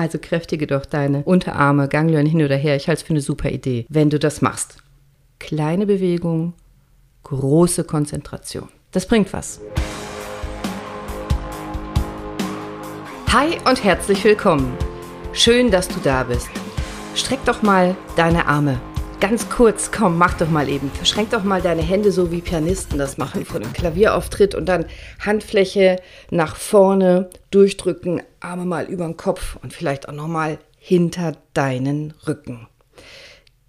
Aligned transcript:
Also 0.00 0.18
kräftige 0.18 0.66
doch 0.66 0.86
deine 0.86 1.24
Unterarme, 1.24 1.86
Ganglion 1.86 2.24
hin 2.24 2.42
oder 2.42 2.56
her. 2.56 2.74
Ich 2.74 2.88
halte 2.88 3.02
es 3.02 3.06
für 3.06 3.10
eine 3.10 3.20
super 3.20 3.50
Idee, 3.50 3.84
wenn 3.90 4.08
du 4.08 4.18
das 4.18 4.40
machst. 4.40 4.78
Kleine 5.38 5.84
Bewegung, 5.84 6.54
große 7.24 7.84
Konzentration. 7.84 8.70
Das 8.92 9.06
bringt 9.06 9.30
was. 9.34 9.60
Hi 13.30 13.58
und 13.68 13.84
herzlich 13.84 14.24
willkommen. 14.24 14.72
Schön, 15.34 15.70
dass 15.70 15.86
du 15.86 16.00
da 16.02 16.22
bist. 16.22 16.48
Streck 17.14 17.44
doch 17.44 17.60
mal 17.60 17.94
deine 18.16 18.46
Arme. 18.46 18.80
Ganz 19.20 19.50
kurz, 19.50 19.90
komm, 19.92 20.16
mach 20.16 20.32
doch 20.38 20.48
mal 20.48 20.70
eben. 20.70 20.90
Verschränk 20.92 21.28
doch 21.28 21.44
mal 21.44 21.60
deine 21.60 21.82
Hände 21.82 22.10
so 22.10 22.32
wie 22.32 22.40
Pianisten 22.40 22.98
das 22.98 23.18
machen 23.18 23.44
vor 23.44 23.60
dem 23.60 23.74
Klavierauftritt 23.74 24.54
und 24.54 24.64
dann 24.66 24.86
Handfläche 25.18 25.96
nach 26.30 26.56
vorne 26.56 27.28
durchdrücken, 27.50 28.22
Arme 28.40 28.64
mal 28.64 28.86
über 28.86 29.04
den 29.04 29.18
Kopf 29.18 29.58
und 29.62 29.74
vielleicht 29.74 30.08
auch 30.08 30.14
noch 30.14 30.26
mal 30.26 30.58
hinter 30.78 31.36
deinen 31.52 32.14
Rücken. 32.26 32.66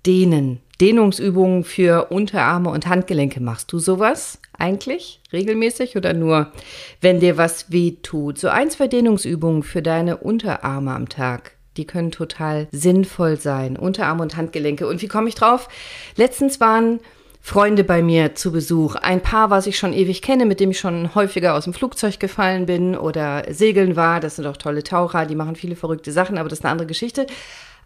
Dehnen, 0.06 0.62
Dehnungsübungen 0.80 1.66
für 1.66 2.12
Unterarme 2.12 2.70
und 2.70 2.88
Handgelenke. 2.88 3.42
Machst 3.42 3.74
du 3.74 3.80
sowas 3.80 4.40
eigentlich 4.58 5.20
regelmäßig 5.34 5.98
oder 5.98 6.14
nur, 6.14 6.54
wenn 7.02 7.20
dir 7.20 7.38
was 7.38 7.74
weh 7.74 7.98
tut? 8.02 8.40
So 8.40 8.48
ein, 8.48 8.70
zwei 8.70 8.88
Dehnungsübungen 8.88 9.64
für 9.64 9.82
deine 9.82 10.16
Unterarme 10.16 10.96
am 10.96 11.10
Tag. 11.10 11.58
Die 11.78 11.86
können 11.86 12.12
total 12.12 12.68
sinnvoll 12.72 13.38
sein. 13.38 13.78
Unterarme 13.78 14.22
und 14.22 14.36
Handgelenke. 14.36 14.88
Und 14.88 15.02
wie 15.02 15.08
komme 15.08 15.30
ich 15.30 15.36
drauf? 15.36 15.70
Letztens 16.16 16.60
waren 16.60 17.00
Freunde 17.44 17.84
bei 17.84 18.04
mir 18.04 18.36
zu 18.36 18.52
Besuch. 18.52 18.96
Ein 18.96 19.22
Paar, 19.22 19.50
was 19.50 19.66
ich 19.66 19.78
schon 19.78 19.94
ewig 19.94 20.22
kenne, 20.22 20.46
mit 20.46 20.60
dem 20.60 20.72
ich 20.72 20.80
schon 20.80 21.16
häufiger 21.16 21.56
aus 21.56 21.64
dem 21.64 21.74
Flugzeug 21.74 22.20
gefallen 22.20 22.68
bin 22.68 22.96
oder 22.96 23.44
segeln 23.50 23.96
war. 23.96 24.20
Das 24.20 24.36
sind 24.36 24.46
auch 24.46 24.58
tolle 24.58 24.84
Taucher, 24.84 25.26
die 25.26 25.36
machen 25.36 25.56
viele 25.56 25.76
verrückte 25.76 26.12
Sachen, 26.12 26.38
aber 26.38 26.50
das 26.50 26.60
ist 26.60 26.66
eine 26.66 26.72
andere 26.72 26.88
Geschichte. 26.88 27.26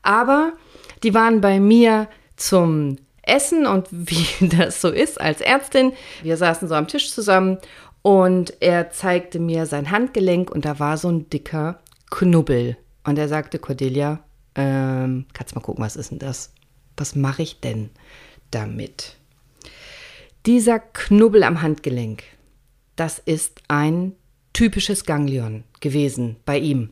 Aber 0.01 0.53
die 1.03 1.13
waren 1.13 1.39
bei 1.39 1.59
mir 1.59 2.07
zum 2.35 2.97
Essen 3.21 3.65
und 3.65 3.87
wie 3.91 4.27
das 4.47 4.81
so 4.81 4.89
ist 4.89 5.19
als 5.21 5.41
Ärztin. 5.41 5.93
Wir 6.21 6.37
saßen 6.37 6.67
so 6.67 6.75
am 6.75 6.87
Tisch 6.87 7.11
zusammen 7.11 7.57
und 8.01 8.53
er 8.59 8.91
zeigte 8.91 9.39
mir 9.39 9.65
sein 9.65 9.89
Handgelenk 9.89 10.51
und 10.51 10.65
da 10.65 10.79
war 10.79 10.97
so 10.97 11.09
ein 11.09 11.29
dicker 11.29 11.79
Knubbel. 12.11 12.77
Und 13.05 13.17
er 13.17 13.29
sagte, 13.29 13.59
Cordelia, 13.59 14.23
ähm, 14.55 15.25
kannst 15.33 15.55
mal 15.55 15.61
gucken, 15.61 15.83
was 15.83 15.95
ist 15.95 16.11
denn 16.11 16.19
das? 16.19 16.51
Was 16.97 17.15
mache 17.15 17.43
ich 17.43 17.59
denn 17.59 17.89
damit? 18.51 19.17
Dieser 20.45 20.79
Knubbel 20.79 21.43
am 21.43 21.61
Handgelenk, 21.61 22.23
das 22.95 23.19
ist 23.19 23.61
ein 23.67 24.13
typisches 24.53 25.05
Ganglion 25.05 25.63
gewesen 25.81 26.37
bei 26.45 26.57
ihm. 26.57 26.91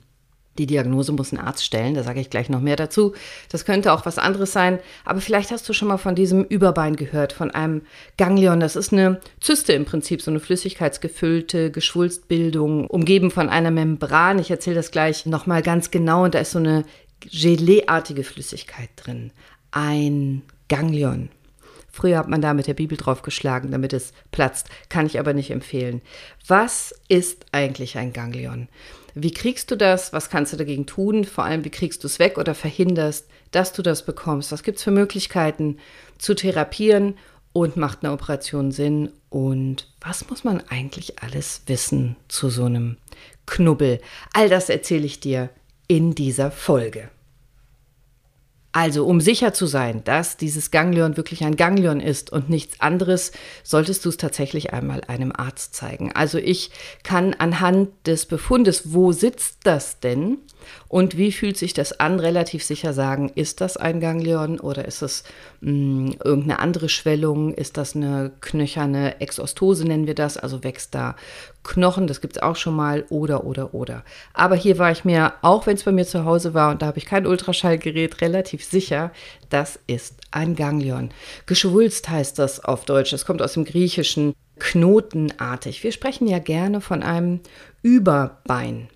Die 0.57 0.67
Diagnose 0.67 1.11
muss 1.11 1.31
ein 1.31 1.39
Arzt 1.39 1.65
stellen, 1.65 1.95
da 1.95 2.03
sage 2.03 2.19
ich 2.19 2.29
gleich 2.29 2.47
noch 2.47 2.61
mehr 2.61 2.75
dazu. 2.75 3.13
Das 3.49 3.65
könnte 3.65 3.91
auch 3.91 4.05
was 4.05 4.19
anderes 4.19 4.53
sein, 4.53 4.79
aber 5.03 5.19
vielleicht 5.19 5.51
hast 5.51 5.67
du 5.67 5.73
schon 5.73 5.87
mal 5.87 5.97
von 5.97 6.13
diesem 6.13 6.43
Überbein 6.43 6.95
gehört, 6.95 7.33
von 7.33 7.49
einem 7.51 7.81
Ganglion. 8.17 8.59
Das 8.59 8.75
ist 8.75 8.93
eine 8.93 9.19
Zyste 9.39 9.73
im 9.73 9.85
Prinzip, 9.85 10.21
so 10.21 10.29
eine 10.29 10.39
flüssigkeitsgefüllte 10.39 11.71
Geschwulstbildung, 11.71 12.85
umgeben 12.87 13.31
von 13.31 13.49
einer 13.49 13.71
Membran. 13.71 14.37
Ich 14.37 14.51
erzähle 14.51 14.75
das 14.75 14.91
gleich 14.91 15.25
nochmal 15.25 15.63
ganz 15.63 15.89
genau 15.89 16.25
und 16.25 16.35
da 16.35 16.39
ist 16.39 16.51
so 16.51 16.59
eine 16.59 16.85
Geleeartige 17.19 18.23
Flüssigkeit 18.23 18.89
drin. 18.97 19.31
Ein 19.71 20.43
Ganglion. 20.67 21.29
Früher 21.95 22.17
hat 22.17 22.27
man 22.27 22.41
da 22.41 22.55
mit 22.55 22.65
der 22.65 22.73
Bibel 22.73 22.97
draufgeschlagen, 22.97 23.69
damit 23.69 23.93
es 23.93 24.13
platzt. 24.31 24.67
Kann 24.89 25.05
ich 25.05 25.19
aber 25.19 25.35
nicht 25.35 25.51
empfehlen. 25.51 26.01
Was 26.47 26.91
ist 27.07 27.45
eigentlich 27.51 27.99
ein 27.99 28.13
Ganglion? 28.13 28.67
Wie 29.13 29.31
kriegst 29.31 29.69
du 29.69 29.77
das? 29.77 30.11
Was 30.11 30.31
kannst 30.31 30.51
du 30.51 30.57
dagegen 30.57 30.87
tun? 30.87 31.23
Vor 31.23 31.43
allem, 31.43 31.63
wie 31.63 31.69
kriegst 31.69 32.03
du 32.03 32.07
es 32.07 32.17
weg 32.17 32.39
oder 32.39 32.55
verhinderst, 32.55 33.27
dass 33.51 33.73
du 33.73 33.83
das 33.83 34.07
bekommst? 34.07 34.51
Was 34.51 34.63
gibt 34.63 34.79
es 34.79 34.83
für 34.83 34.89
Möglichkeiten 34.89 35.77
zu 36.17 36.33
therapieren 36.33 37.15
und 37.53 37.77
macht 37.77 38.03
eine 38.03 38.11
Operation 38.11 38.71
Sinn? 38.71 39.11
Und 39.29 39.87
was 40.01 40.27
muss 40.31 40.43
man 40.43 40.63
eigentlich 40.69 41.21
alles 41.21 41.61
wissen 41.67 42.15
zu 42.27 42.49
so 42.49 42.65
einem 42.65 42.97
Knubbel? 43.45 44.01
All 44.33 44.49
das 44.49 44.69
erzähle 44.69 45.05
ich 45.05 45.19
dir 45.19 45.51
in 45.87 46.15
dieser 46.15 46.49
Folge. 46.49 47.11
Also, 48.75 49.05
um 49.05 49.21
sicher 49.21 49.53
zu 49.53 49.67
sein, 49.67 50.03
dass 50.03 50.35
dieses 50.35 50.71
Ganglion 50.71 51.15
wirklich 51.15 51.43
ein 51.43 51.55
Ganglion 51.55 51.99
ist 51.99 52.31
und 52.31 52.49
nichts 52.49 52.81
anderes, 52.81 53.31
solltest 53.63 54.03
du 54.03 54.09
es 54.09 54.17
tatsächlich 54.17 54.73
einmal 54.73 55.01
einem 55.07 55.31
Arzt 55.31 55.75
zeigen. 55.75 56.11
Also, 56.11 56.39
ich 56.39 56.71
kann 57.03 57.35
anhand 57.35 57.89
des 58.07 58.25
Befundes, 58.25 58.91
wo 58.91 59.11
sitzt 59.11 59.59
das 59.63 59.99
denn 59.99 60.39
und 60.87 61.17
wie 61.17 61.31
fühlt 61.31 61.57
sich 61.57 61.73
das 61.73 61.99
an, 61.99 62.19
relativ 62.19 62.63
sicher 62.63 62.93
sagen, 62.93 63.31
ist 63.35 63.61
das 63.61 63.77
ein 63.77 63.99
Ganglion 63.99 64.59
oder 64.59 64.85
ist 64.85 65.01
es 65.01 65.23
mh, 65.61 65.69
hm, 65.71 66.15
irgendeine 66.23 66.59
andere 66.59 66.89
Schwellung? 66.89 67.53
Ist 67.53 67.77
das 67.77 67.95
eine 67.95 68.31
knöcherne 68.41 69.21
Exostose, 69.21 69.85
nennen 69.85 70.07
wir 70.07 70.15
das? 70.15 70.37
Also 70.37 70.63
wächst 70.63 70.95
da 70.95 71.15
Knochen, 71.63 72.07
das 72.07 72.19
gibt 72.19 72.35
es 72.35 72.43
auch 72.43 72.57
schon 72.57 72.75
mal, 72.75 73.05
oder, 73.09 73.45
oder, 73.45 73.73
oder. 73.73 74.03
Aber 74.33 74.55
hier 74.55 74.77
war 74.77 74.91
ich 74.91 75.05
mir, 75.05 75.33
auch 75.41 75.65
wenn 75.65 75.75
es 75.75 75.83
bei 75.83 75.91
mir 75.91 76.05
zu 76.05 76.25
Hause 76.25 76.53
war 76.53 76.71
und 76.71 76.81
da 76.81 76.87
habe 76.87 76.97
ich 76.97 77.05
kein 77.05 77.25
Ultraschallgerät, 77.25 78.21
relativ 78.21 78.65
sicher, 78.65 79.11
das 79.49 79.79
ist 79.87 80.15
ein 80.31 80.55
Ganglion. 80.55 81.11
Geschwulst 81.45 82.09
heißt 82.09 82.37
das 82.37 82.63
auf 82.63 82.85
Deutsch, 82.85 83.11
das 83.11 83.25
kommt 83.25 83.41
aus 83.41 83.53
dem 83.53 83.65
Griechischen, 83.65 84.33
knotenartig. 84.59 85.83
Wir 85.83 85.91
sprechen 85.91 86.27
ja 86.27 86.39
gerne 86.39 86.81
von 86.81 87.01
einem 87.01 87.39
Überbein. 87.81 88.89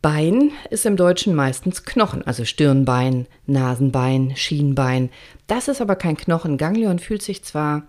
Bein 0.00 0.52
ist 0.70 0.86
im 0.86 0.96
Deutschen 0.96 1.34
meistens 1.34 1.84
Knochen, 1.84 2.24
also 2.24 2.44
Stirnbein, 2.44 3.26
Nasenbein, 3.46 4.34
Schienbein. 4.36 5.10
Das 5.48 5.66
ist 5.66 5.80
aber 5.80 5.96
kein 5.96 6.16
Knochen. 6.16 6.56
Ganglion 6.56 7.00
fühlt 7.00 7.22
sich 7.22 7.42
zwar 7.42 7.82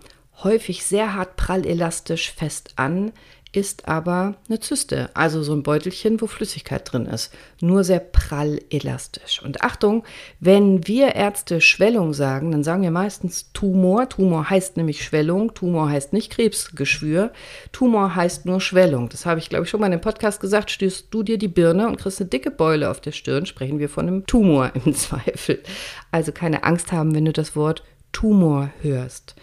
häufig 0.43 0.85
sehr 0.85 1.13
hart 1.13 1.35
prallelastisch 1.35 2.31
fest 2.31 2.73
an, 2.77 3.11
ist 3.51 3.87
aber 3.87 4.35
eine 4.47 4.59
Zyste, 4.59 5.09
also 5.15 5.41
so 5.41 5.53
ein 5.53 5.63
Beutelchen, 5.63 6.21
wo 6.21 6.27
Flüssigkeit 6.27 6.91
drin 6.91 7.07
ist. 7.07 7.33
Nur 7.61 7.83
sehr 7.83 7.99
prall 7.99 8.59
elastisch. 8.69 9.41
Und 9.41 9.63
Achtung, 9.63 10.03
wenn 10.39 10.87
wir 10.87 11.15
Ärzte 11.15 11.59
Schwellung 11.59 12.13
sagen, 12.13 12.51
dann 12.51 12.63
sagen 12.63 12.83
wir 12.83 12.91
meistens 12.91 13.51
Tumor. 13.53 14.07
Tumor 14.07 14.49
heißt 14.49 14.77
nämlich 14.77 15.03
Schwellung. 15.03 15.55
Tumor 15.55 15.89
heißt 15.89 16.13
nicht 16.13 16.31
Krebsgeschwür. 16.31 17.31
Tumor 17.71 18.15
heißt 18.15 18.45
nur 18.45 18.61
Schwellung. 18.61 19.09
Das 19.09 19.25
habe 19.25 19.39
ich, 19.39 19.49
glaube 19.49 19.63
ich, 19.63 19.71
schon 19.71 19.79
mal 19.79 19.87
in 19.87 19.93
dem 19.93 20.01
Podcast 20.01 20.39
gesagt. 20.39 20.69
Stößt 20.69 21.07
du 21.09 21.23
dir 21.23 21.39
die 21.39 21.47
Birne 21.47 21.87
und 21.87 21.97
kriegst 21.97 22.21
eine 22.21 22.29
dicke 22.29 22.51
Beule 22.51 22.91
auf 22.91 23.01
der 23.01 23.13
Stirn, 23.13 23.47
sprechen 23.47 23.79
wir 23.79 23.89
von 23.89 24.07
einem 24.07 24.27
Tumor 24.27 24.71
im 24.85 24.93
Zweifel. 24.93 25.63
Also 26.11 26.31
keine 26.31 26.63
Angst 26.63 26.91
haben, 26.91 27.15
wenn 27.15 27.25
du 27.25 27.33
das 27.33 27.55
Wort 27.55 27.83
Tumor 28.11 28.69
hörst 28.81 29.35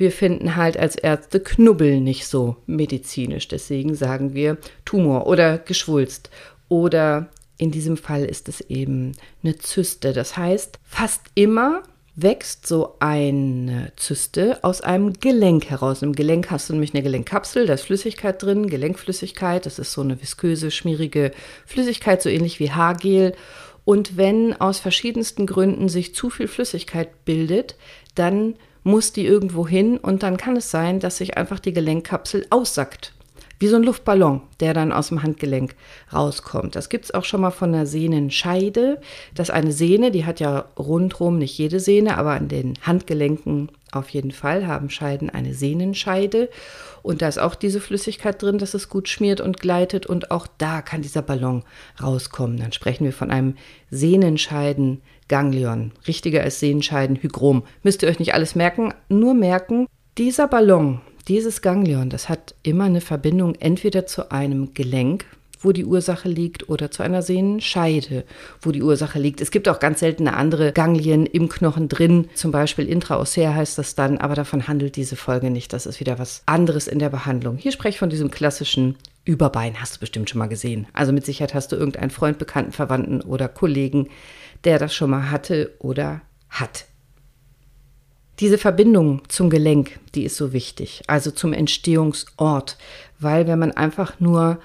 wir 0.00 0.10
finden 0.10 0.56
halt 0.56 0.78
als 0.78 0.96
Ärzte 0.96 1.40
Knubbel 1.40 2.00
nicht 2.00 2.26
so 2.26 2.56
medizinisch. 2.64 3.48
Deswegen 3.48 3.94
sagen 3.94 4.32
wir 4.32 4.56
Tumor 4.86 5.26
oder 5.26 5.58
Geschwulst. 5.58 6.30
Oder 6.70 7.28
in 7.58 7.70
diesem 7.70 7.98
Fall 7.98 8.24
ist 8.24 8.48
es 8.48 8.62
eben 8.62 9.12
eine 9.42 9.58
Zyste. 9.58 10.14
Das 10.14 10.38
heißt, 10.38 10.78
fast 10.84 11.20
immer 11.34 11.82
wächst 12.16 12.66
so 12.66 12.96
eine 12.98 13.92
Zyste 13.96 14.64
aus 14.64 14.80
einem 14.80 15.12
Gelenk 15.12 15.66
heraus. 15.68 16.00
Im 16.00 16.14
Gelenk 16.14 16.50
hast 16.50 16.70
du 16.70 16.72
nämlich 16.72 16.94
eine 16.94 17.02
Gelenkkapsel, 17.02 17.66
da 17.66 17.74
ist 17.74 17.84
Flüssigkeit 17.84 18.42
drin, 18.42 18.68
Gelenkflüssigkeit. 18.68 19.66
Das 19.66 19.78
ist 19.78 19.92
so 19.92 20.00
eine 20.00 20.18
visköse, 20.18 20.70
schmierige 20.70 21.30
Flüssigkeit, 21.66 22.22
so 22.22 22.30
ähnlich 22.30 22.58
wie 22.58 22.70
Haargel. 22.70 23.34
Und 23.84 24.16
wenn 24.16 24.58
aus 24.58 24.78
verschiedensten 24.78 25.46
Gründen 25.46 25.90
sich 25.90 26.14
zu 26.14 26.30
viel 26.30 26.48
Flüssigkeit 26.48 27.26
bildet, 27.26 27.76
dann 28.14 28.54
muss 28.82 29.12
die 29.12 29.26
irgendwo 29.26 29.66
hin 29.66 29.98
und 29.98 30.22
dann 30.22 30.36
kann 30.36 30.56
es 30.56 30.70
sein, 30.70 31.00
dass 31.00 31.18
sich 31.18 31.36
einfach 31.36 31.60
die 31.60 31.72
Gelenkkapsel 31.72 32.46
aussackt. 32.50 33.14
Wie 33.58 33.68
so 33.68 33.76
ein 33.76 33.82
Luftballon, 33.82 34.40
der 34.60 34.72
dann 34.72 34.90
aus 34.90 35.08
dem 35.08 35.22
Handgelenk 35.22 35.74
rauskommt. 36.14 36.76
Das 36.76 36.88
gibt 36.88 37.04
es 37.04 37.10
auch 37.12 37.24
schon 37.24 37.42
mal 37.42 37.50
von 37.50 37.72
der 37.72 37.84
Sehnenscheide. 37.84 39.02
Das 39.34 39.50
ist 39.50 39.54
eine 39.54 39.72
Sehne, 39.72 40.10
die 40.10 40.24
hat 40.24 40.40
ja 40.40 40.64
rundrum 40.78 41.36
nicht 41.36 41.58
jede 41.58 41.78
Sehne, 41.78 42.16
aber 42.16 42.30
an 42.30 42.48
den 42.48 42.78
Handgelenken 42.80 43.70
auf 43.92 44.08
jeden 44.08 44.30
Fall 44.30 44.66
haben 44.66 44.88
Scheiden 44.88 45.28
eine 45.28 45.52
Sehnenscheide. 45.52 46.48
Und 47.02 47.20
da 47.20 47.28
ist 47.28 47.38
auch 47.38 47.54
diese 47.54 47.80
Flüssigkeit 47.80 48.40
drin, 48.40 48.56
dass 48.56 48.72
es 48.72 48.88
gut 48.88 49.10
schmiert 49.10 49.42
und 49.42 49.60
gleitet. 49.60 50.06
Und 50.06 50.30
auch 50.30 50.46
da 50.56 50.80
kann 50.80 51.02
dieser 51.02 51.22
Ballon 51.22 51.62
rauskommen. 52.02 52.56
Dann 52.56 52.72
sprechen 52.72 53.04
wir 53.04 53.12
von 53.12 53.30
einem 53.30 53.56
Sehnenscheiden 53.90 55.02
Ganglion. 55.30 55.92
Richtiger 56.06 56.42
als 56.42 56.60
Sehenscheiden, 56.60 57.16
Hygrom. 57.22 57.62
Müsst 57.82 58.02
ihr 58.02 58.08
euch 58.08 58.18
nicht 58.18 58.34
alles 58.34 58.54
merken, 58.54 58.92
nur 59.08 59.32
merken, 59.32 59.86
dieser 60.18 60.48
Ballon, 60.48 61.00
dieses 61.28 61.62
Ganglion, 61.62 62.10
das 62.10 62.28
hat 62.28 62.54
immer 62.64 62.84
eine 62.84 63.00
Verbindung 63.00 63.54
entweder 63.54 64.06
zu 64.06 64.32
einem 64.32 64.74
Gelenk, 64.74 65.24
wo 65.60 65.70
die 65.72 65.84
Ursache 65.84 66.28
liegt, 66.28 66.68
oder 66.68 66.90
zu 66.90 67.02
einer 67.04 67.22
Sehnenscheide, 67.22 68.24
wo 68.60 68.72
die 68.72 68.82
Ursache 68.82 69.20
liegt. 69.20 69.40
Es 69.40 69.52
gibt 69.52 69.68
auch 69.68 69.78
ganz 69.78 70.00
seltene 70.00 70.34
andere 70.34 70.72
Ganglien 70.72 71.26
im 71.26 71.48
Knochen 71.48 71.88
drin, 71.88 72.28
zum 72.34 72.50
Beispiel 72.50 72.88
intraossär 72.88 73.54
heißt 73.54 73.78
das 73.78 73.94
dann, 73.94 74.18
aber 74.18 74.34
davon 74.34 74.66
handelt 74.66 74.96
diese 74.96 75.16
Folge 75.16 75.50
nicht. 75.50 75.72
Das 75.72 75.86
ist 75.86 76.00
wieder 76.00 76.18
was 76.18 76.42
anderes 76.46 76.88
in 76.88 76.98
der 76.98 77.10
Behandlung. 77.10 77.56
Hier 77.56 77.72
spreche 77.72 77.94
ich 77.94 77.98
von 77.98 78.10
diesem 78.10 78.30
klassischen 78.30 78.96
Überbein 79.24 79.80
hast 79.80 79.96
du 79.96 80.00
bestimmt 80.00 80.30
schon 80.30 80.38
mal 80.38 80.48
gesehen. 80.48 80.86
Also 80.92 81.12
mit 81.12 81.26
Sicherheit 81.26 81.54
hast 81.54 81.70
du 81.72 81.76
irgendeinen 81.76 82.10
Freund, 82.10 82.38
Bekannten, 82.38 82.72
Verwandten 82.72 83.20
oder 83.20 83.48
Kollegen, 83.48 84.08
der 84.64 84.78
das 84.78 84.94
schon 84.94 85.10
mal 85.10 85.30
hatte 85.30 85.74
oder 85.78 86.20
hat. 86.48 86.86
Diese 88.40 88.58
Verbindung 88.58 89.22
zum 89.28 89.50
Gelenk, 89.50 90.00
die 90.14 90.24
ist 90.24 90.36
so 90.36 90.52
wichtig, 90.52 91.02
also 91.06 91.30
zum 91.30 91.52
Entstehungsort, 91.52 92.78
weil 93.18 93.46
wenn 93.46 93.58
man 93.58 93.72
einfach 93.72 94.18
nur 94.18 94.58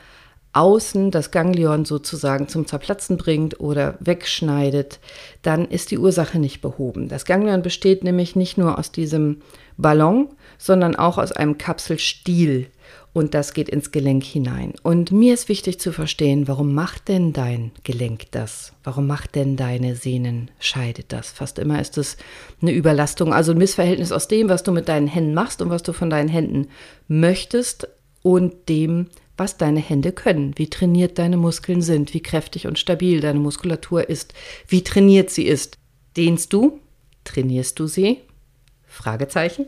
außen 0.53 1.11
das 1.11 1.31
Ganglion 1.31 1.83
sozusagen 1.83 2.47
zum 2.47 2.65
Zerplatzen 2.65 3.17
bringt 3.17 3.59
oder 3.59 3.97
wegschneidet, 3.99 4.99
dann 5.41 5.65
ist 5.65 5.91
die 5.91 5.97
Ursache 5.97 6.39
nicht 6.39 6.61
behoben. 6.61 7.09
Das 7.09 7.25
Ganglion 7.25 7.61
besteht 7.61 8.05
nämlich 8.05 8.37
nicht 8.37 8.57
nur 8.57 8.79
aus 8.79 8.93
diesem 8.93 9.41
Ballon, 9.75 10.29
sondern 10.57 10.95
auch 10.95 11.17
aus 11.17 11.33
einem 11.33 11.57
Kapselstiel 11.57 12.67
und 13.13 13.33
das 13.33 13.53
geht 13.53 13.69
ins 13.69 13.91
Gelenk 13.91 14.23
hinein. 14.23 14.73
Und 14.83 15.11
mir 15.11 15.33
ist 15.33 15.47
wichtig 15.47 15.79
zu 15.79 15.93
verstehen, 15.93 16.49
warum 16.49 16.73
macht 16.73 17.07
denn 17.07 17.31
dein 17.31 17.71
Gelenk 17.83 18.31
das? 18.31 18.73
Warum 18.83 19.07
macht 19.07 19.35
denn 19.35 19.55
deine 19.55 19.95
Sehnenscheide 19.95 21.03
das? 21.07 21.31
Fast 21.31 21.57
immer 21.59 21.79
ist 21.79 21.97
es 21.97 22.17
eine 22.61 22.73
Überlastung, 22.73 23.33
also 23.33 23.53
ein 23.53 23.57
Missverhältnis 23.57 24.11
aus 24.11 24.27
dem, 24.27 24.49
was 24.49 24.63
du 24.63 24.73
mit 24.73 24.89
deinen 24.89 25.07
Händen 25.07 25.33
machst 25.33 25.61
und 25.61 25.69
was 25.69 25.81
du 25.83 25.93
von 25.93 26.09
deinen 26.09 26.27
Händen 26.27 26.67
möchtest 27.07 27.87
und 28.21 28.67
dem, 28.67 29.07
was 29.37 29.57
deine 29.57 29.79
Hände 29.79 30.11
können, 30.11 30.53
wie 30.57 30.69
trainiert 30.69 31.17
deine 31.17 31.37
Muskeln 31.37 31.81
sind, 31.81 32.13
wie 32.13 32.21
kräftig 32.21 32.67
und 32.67 32.79
stabil 32.79 33.19
deine 33.21 33.39
Muskulatur 33.39 34.09
ist, 34.09 34.33
wie 34.67 34.83
trainiert 34.83 35.29
sie 35.29 35.45
ist. 35.45 35.77
Dehnst 36.17 36.53
du? 36.53 36.79
Trainierst 37.23 37.79
du 37.79 37.87
sie? 37.87 38.21
Fragezeichen. 38.87 39.67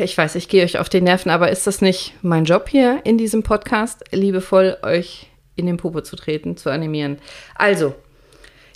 Ich 0.00 0.18
weiß, 0.18 0.34
ich 0.34 0.48
gehe 0.48 0.64
euch 0.64 0.78
auf 0.78 0.88
die 0.88 1.00
Nerven, 1.00 1.30
aber 1.30 1.50
ist 1.50 1.66
das 1.66 1.80
nicht 1.80 2.14
mein 2.22 2.44
Job 2.44 2.68
hier 2.68 3.00
in 3.04 3.18
diesem 3.18 3.44
Podcast, 3.44 4.04
liebevoll 4.10 4.76
euch 4.82 5.28
in 5.54 5.66
den 5.66 5.76
Popo 5.76 6.00
zu 6.00 6.16
treten, 6.16 6.56
zu 6.56 6.70
animieren? 6.70 7.18
Also, 7.54 7.94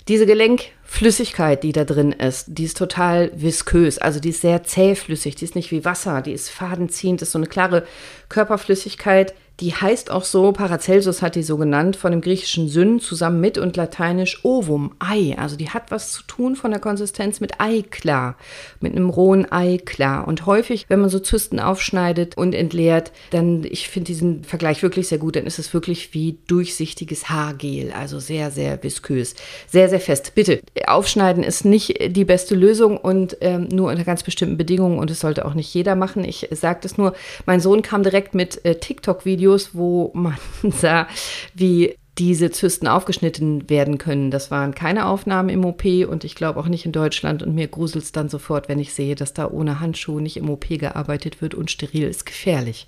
diese 0.07 0.25
Gelenkflüssigkeit, 0.25 1.63
die 1.63 1.73
da 1.73 1.83
drin 1.83 2.11
ist, 2.13 2.45
die 2.47 2.63
ist 2.63 2.77
total 2.77 3.31
viskös, 3.33 3.97
also 3.97 4.19
die 4.19 4.29
ist 4.29 4.41
sehr 4.41 4.63
zähflüssig, 4.63 5.35
die 5.35 5.45
ist 5.45 5.55
nicht 5.55 5.71
wie 5.71 5.83
Wasser, 5.83 6.21
die 6.21 6.31
ist 6.31 6.49
fadenziehend, 6.49 7.21
ist 7.21 7.31
so 7.31 7.39
eine 7.39 7.47
klare 7.47 7.85
Körperflüssigkeit, 8.29 9.33
die 9.61 9.73
heißt 9.73 10.11
auch 10.11 10.25
so, 10.25 10.51
Paracelsus 10.51 11.21
hat 11.21 11.35
die 11.35 11.43
so 11.43 11.55
genannt, 11.55 11.95
von 11.95 12.11
dem 12.11 12.19
griechischen 12.19 12.67
Syn 12.67 12.99
zusammen 12.99 13.39
mit 13.39 13.57
und 13.57 13.77
lateinisch 13.77 14.43
Ovum, 14.43 14.93
Ei. 14.99 15.35
Also 15.37 15.55
die 15.55 15.69
hat 15.69 15.91
was 15.91 16.11
zu 16.11 16.23
tun 16.23 16.57
von 16.57 16.71
der 16.71 16.81
Konsistenz 16.81 17.39
mit 17.39 17.61
Eiklar, 17.61 18.35
mit 18.81 18.93
einem 18.93 19.09
rohen 19.09 19.49
Eiklar. 19.49 20.27
Und 20.27 20.45
häufig, 20.45 20.85
wenn 20.89 20.99
man 20.99 21.09
so 21.09 21.19
Zysten 21.19 21.61
aufschneidet 21.61 22.37
und 22.37 22.53
entleert, 22.53 23.13
dann, 23.31 23.63
ich 23.63 23.87
finde 23.87 24.07
diesen 24.07 24.43
Vergleich 24.43 24.83
wirklich 24.83 25.07
sehr 25.07 25.19
gut, 25.19 25.37
dann 25.37 25.45
ist 25.45 25.59
es 25.59 25.73
wirklich 25.73 26.13
wie 26.13 26.37
durchsichtiges 26.47 27.29
Haargel, 27.29 27.93
also 27.93 28.19
sehr, 28.19 28.51
sehr 28.51 28.83
viskös, 28.83 29.35
sehr, 29.67 29.87
sehr 29.87 30.01
fest. 30.01 30.33
Bitte, 30.35 30.59
aufschneiden 30.85 31.43
ist 31.43 31.63
nicht 31.63 32.13
die 32.13 32.25
beste 32.25 32.55
Lösung 32.55 32.97
und 32.97 33.37
ähm, 33.39 33.69
nur 33.71 33.89
unter 33.89 34.03
ganz 34.03 34.23
bestimmten 34.23 34.57
Bedingungen 34.57 34.99
und 34.99 35.09
es 35.09 35.21
sollte 35.21 35.45
auch 35.45 35.53
nicht 35.53 35.73
jeder 35.73 35.95
machen. 35.95 36.25
Ich 36.25 36.49
sage 36.51 36.79
das 36.81 36.97
nur, 36.97 37.13
mein 37.45 37.61
Sohn 37.61 37.81
kam 37.81 38.03
direkt 38.03 38.35
mit 38.35 38.63
äh, 38.65 38.75
TikTok-Videos 38.75 39.44
Videos, 39.45 39.69
wo 39.73 40.11
man 40.13 40.37
sah, 40.71 41.07
wie 41.53 41.95
diese 42.17 42.49
Zysten 42.49 42.87
aufgeschnitten 42.87 43.69
werden 43.69 43.97
können. 43.97 44.31
Das 44.31 44.49
waren 44.49 44.73
keine 44.73 45.05
Aufnahmen 45.05 45.49
im 45.49 45.65
OP 45.65 45.83
und 45.85 46.23
ich 46.23 46.35
glaube 46.35 46.59
auch 46.59 46.67
nicht 46.67 46.85
in 46.85 46.93
Deutschland. 46.93 47.43
Und 47.43 47.53
mir 47.53 47.67
gruselt 47.67 48.05
es 48.05 48.11
dann 48.13 48.29
sofort, 48.29 48.69
wenn 48.69 48.79
ich 48.79 48.93
sehe, 48.93 49.15
dass 49.15 49.33
da 49.33 49.49
ohne 49.49 49.81
Handschuhe 49.81 50.21
nicht 50.21 50.37
im 50.37 50.49
OP 50.49 50.69
gearbeitet 50.69 51.41
wird 51.41 51.53
und 51.53 51.69
steril 51.69 52.07
ist 52.07 52.25
gefährlich. 52.25 52.87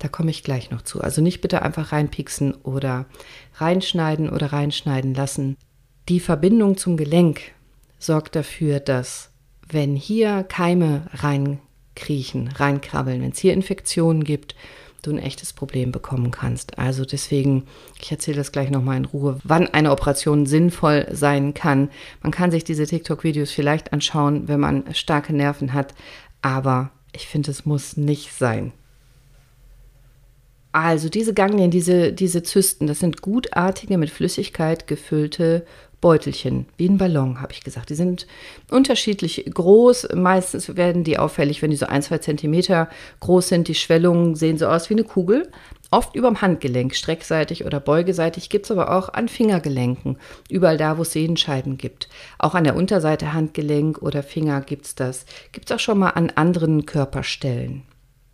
Da 0.00 0.08
komme 0.08 0.30
ich 0.30 0.42
gleich 0.42 0.70
noch 0.70 0.82
zu. 0.82 1.00
Also 1.00 1.22
nicht 1.22 1.40
bitte 1.40 1.62
einfach 1.62 1.92
reinpieksen 1.92 2.54
oder 2.54 3.06
reinschneiden 3.54 4.28
oder 4.28 4.52
reinschneiden 4.52 5.14
lassen. 5.14 5.56
Die 6.08 6.20
Verbindung 6.20 6.76
zum 6.76 6.96
Gelenk 6.96 7.40
sorgt 7.98 8.34
dafür, 8.34 8.80
dass 8.80 9.30
wenn 9.68 9.94
hier 9.94 10.42
Keime 10.42 11.06
reinkriechen, 11.12 12.48
reinkrabbeln, 12.48 13.22
wenn 13.22 13.30
es 13.30 13.38
hier 13.38 13.54
Infektionen 13.54 14.24
gibt, 14.24 14.56
du 15.02 15.10
ein 15.10 15.18
echtes 15.18 15.52
Problem 15.52 15.92
bekommen 15.92 16.30
kannst. 16.30 16.78
Also 16.78 17.04
deswegen, 17.04 17.66
ich 18.00 18.10
erzähle 18.10 18.38
das 18.38 18.52
gleich 18.52 18.70
nochmal 18.70 18.96
in 18.96 19.04
Ruhe, 19.04 19.38
wann 19.44 19.68
eine 19.68 19.90
Operation 19.90 20.46
sinnvoll 20.46 21.06
sein 21.10 21.54
kann. 21.54 21.90
Man 22.22 22.32
kann 22.32 22.50
sich 22.50 22.64
diese 22.64 22.86
TikTok-Videos 22.86 23.50
vielleicht 23.50 23.92
anschauen, 23.92 24.48
wenn 24.48 24.60
man 24.60 24.94
starke 24.94 25.32
Nerven 25.34 25.72
hat, 25.72 25.94
aber 26.42 26.90
ich 27.12 27.26
finde, 27.26 27.50
es 27.50 27.64
muss 27.64 27.96
nicht 27.96 28.32
sein. 28.32 28.72
Also 30.72 31.08
diese 31.08 31.32
Ganglien, 31.32 31.70
diese, 31.70 32.12
diese 32.12 32.42
Zysten, 32.42 32.86
das 32.86 32.98
sind 32.98 33.22
gutartige, 33.22 33.96
mit 33.96 34.10
Flüssigkeit 34.10 34.86
gefüllte 34.86 35.64
Beutelchen, 36.00 36.66
wie 36.76 36.88
ein 36.88 36.98
Ballon, 36.98 37.40
habe 37.40 37.52
ich 37.52 37.64
gesagt. 37.64 37.90
Die 37.90 37.94
sind 37.94 38.26
unterschiedlich 38.70 39.50
groß. 39.52 40.08
Meistens 40.14 40.76
werden 40.76 41.04
die 41.04 41.18
auffällig, 41.18 41.62
wenn 41.62 41.70
die 41.70 41.76
so 41.76 41.86
ein, 41.86 42.02
zwei 42.02 42.18
Zentimeter 42.18 42.88
groß 43.20 43.48
sind. 43.48 43.68
Die 43.68 43.74
Schwellungen 43.74 44.34
sehen 44.34 44.58
so 44.58 44.66
aus 44.66 44.90
wie 44.90 44.94
eine 44.94 45.04
Kugel. 45.04 45.50
Oft 45.90 46.16
über 46.16 46.28
dem 46.28 46.42
Handgelenk, 46.42 46.94
streckseitig 46.94 47.64
oder 47.64 47.80
beugeseitig, 47.80 48.50
gibt 48.50 48.66
es 48.66 48.72
aber 48.72 48.92
auch 48.92 49.08
an 49.08 49.28
Fingergelenken, 49.28 50.18
überall 50.50 50.76
da, 50.76 50.98
wo 50.98 51.02
es 51.02 51.12
Sehenscheiden 51.12 51.78
gibt. 51.78 52.08
Auch 52.38 52.54
an 52.54 52.64
der 52.64 52.76
Unterseite 52.76 53.32
Handgelenk 53.32 54.02
oder 54.02 54.22
Finger 54.22 54.60
gibt 54.60 54.86
es 54.86 54.94
das. 54.96 55.26
Gibt 55.52 55.70
es 55.70 55.76
auch 55.76 55.80
schon 55.80 55.98
mal 55.98 56.10
an 56.10 56.30
anderen 56.34 56.86
Körperstellen. 56.86 57.84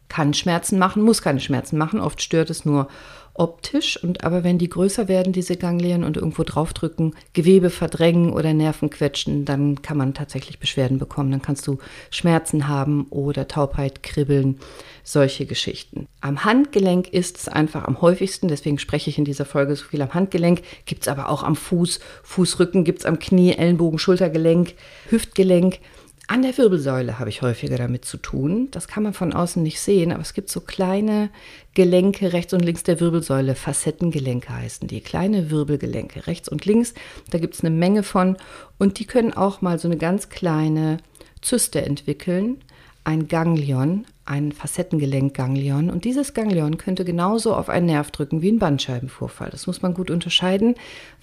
Kann 0.09 0.35
Schmerzen 0.35 0.79
machen, 0.79 1.03
muss 1.03 1.23
keine 1.23 1.41
Schmerzen 1.41 1.79
machen. 1.79 2.01
Oft 2.01 2.23
stört 2.23 2.51
es 2.51 2.65
nur 2.65 2.89
optisch. 3.35 4.03
Und 4.03 4.25
aber 4.25 4.45
wenn 4.45 4.59
die 4.59 4.69
größer 4.69 5.09
werden, 5.09 5.33
diese 5.33 5.57
Ganglien, 5.57 6.05
und 6.05 6.17
irgendwo 6.17 6.43
draufdrücken, 6.43 7.15
Gewebe 7.33 7.71
verdrängen 7.71 8.33
oder 8.33 8.53
Nerven 8.53 8.91
quetschen, 8.91 9.45
dann 9.45 9.83
kann 9.83 9.97
man 9.97 10.15
tatsächlich 10.15 10.59
Beschwerden 10.59 10.99
bekommen. 10.99 11.31
Dann 11.31 11.43
kannst 11.43 11.67
du 11.67 11.79
Schmerzen 12.11 12.69
haben 12.69 13.07
oder 13.11 13.49
Taubheit, 13.49 14.03
Kribbeln, 14.03 14.59
solche 15.05 15.47
Geschichten. 15.47 16.09
Am 16.21 16.45
Handgelenk 16.45 17.09
ist 17.09 17.39
es 17.39 17.49
einfach 17.49 17.85
am 17.85 18.01
häufigsten, 18.01 18.49
deswegen 18.49 18.79
spreche 18.79 19.11
ich 19.11 19.19
in 19.19 19.25
dieser 19.25 19.45
Folge 19.45 19.75
so 19.77 19.85
viel 19.85 20.03
am 20.03 20.15
Handgelenk, 20.15 20.63
gibt 20.87 21.03
es 21.03 21.09
aber 21.09 21.29
auch 21.29 21.43
am 21.43 21.57
Fuß, 21.57 22.01
Fußrücken, 22.23 22.85
gibt 22.85 23.01
es 23.01 23.07
am 23.07 23.19
Knie, 23.19 23.53
Ellenbogen, 23.53 23.99
Schultergelenk, 23.99 24.75
Hüftgelenk. 25.09 25.79
An 26.29 26.43
der 26.43 26.57
Wirbelsäule 26.57 27.19
habe 27.19 27.31
ich 27.31 27.43
häufiger 27.43 27.77
damit 27.77 28.05
zu 28.05 28.17
tun. 28.17 28.69
Das 28.71 28.89
kann 28.89 29.03
man 29.03 29.13
von 29.13 29.33
außen 29.33 29.63
nicht 29.63 29.81
sehen, 29.81 30.13
aber 30.13 30.23
es 30.23 30.35
gibt 30.35 30.51
so 30.51 30.61
kleine 30.61 31.31
Gelenke 31.75 32.33
rechts 32.33 32.53
und 32.53 32.65
links 32.65 32.85
der 32.85 33.01
Wirbelsäule. 33.01 33.55
Facettengelenke 33.55 34.49
heißen 34.51 34.87
die. 34.89 35.01
Kleine 35.01 35.51
Wirbelgelenke 35.51 36.27
rechts 36.27 36.49
und 36.49 36.65
links. 36.65 36.95
Da 37.31 37.39
gibt 37.39 37.55
es 37.55 37.61
eine 37.61 37.75
Menge 37.75 38.03
von 38.03 38.37
und 38.79 38.99
die 38.99 39.05
können 39.05 39.33
auch 39.35 39.61
mal 39.63 39.79
so 39.79 39.89
eine 39.89 39.99
ganz 39.99 40.29
kleine 40.29 40.99
Zyste 41.43 41.83
entwickeln 41.83 42.63
ein 43.05 43.27
Ganglion, 43.27 44.07
ein 44.25 44.53
Facettengelenk-Ganglion. 44.53 45.91
Und 45.91 46.05
dieses 46.05 46.35
Ganglion 46.35 46.79
könnte 46.79 47.05
genauso 47.05 47.55
auf 47.55 47.69
einen 47.69 47.87
Nerv 47.87 48.13
drücken 48.13 48.43
wie 48.43 48.53
ein 48.53 48.61
Bandscheibenvorfall. 48.61 49.51
Das 49.51 49.67
muss 49.67 49.83
man 49.83 49.95
gut 49.95 50.11
unterscheiden, 50.11 50.77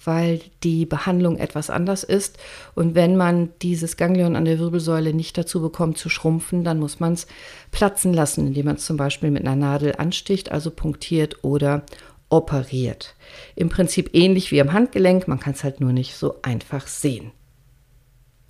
weil 0.04 0.40
die 0.62 0.84
Behandlung 0.84 1.38
etwas 1.38 1.70
anders 1.70 2.04
ist. 2.04 2.38
Und 2.74 2.94
wenn 2.94 3.16
man 3.16 3.50
dieses 3.62 3.96
Ganglion 3.96 4.36
an 4.36 4.44
der 4.44 4.58
Wirbelsäule 4.58 5.14
nicht 5.14 5.38
dazu 5.38 5.62
bekommt 5.62 5.96
zu 5.96 6.10
schrumpfen, 6.10 6.64
dann 6.64 6.78
muss 6.78 7.00
man 7.00 7.14
es 7.14 7.26
platzen 7.70 8.12
lassen, 8.12 8.46
indem 8.48 8.66
man 8.66 8.76
es 8.76 8.84
zum 8.84 8.98
Beispiel 8.98 9.30
mit 9.30 9.46
einer 9.46 9.56
Nadel 9.56 9.94
ansticht, 9.96 10.52
also 10.52 10.70
punktiert 10.70 11.42
oder 11.42 11.82
operiert. 12.28 13.14
Im 13.56 13.70
Prinzip 13.70 14.10
ähnlich 14.12 14.52
wie 14.52 14.60
am 14.60 14.72
Handgelenk, 14.72 15.26
man 15.28 15.40
kann 15.40 15.54
es 15.54 15.64
halt 15.64 15.80
nur 15.80 15.92
nicht 15.92 16.14
so 16.14 16.36
einfach 16.42 16.86
sehen. 16.86 17.32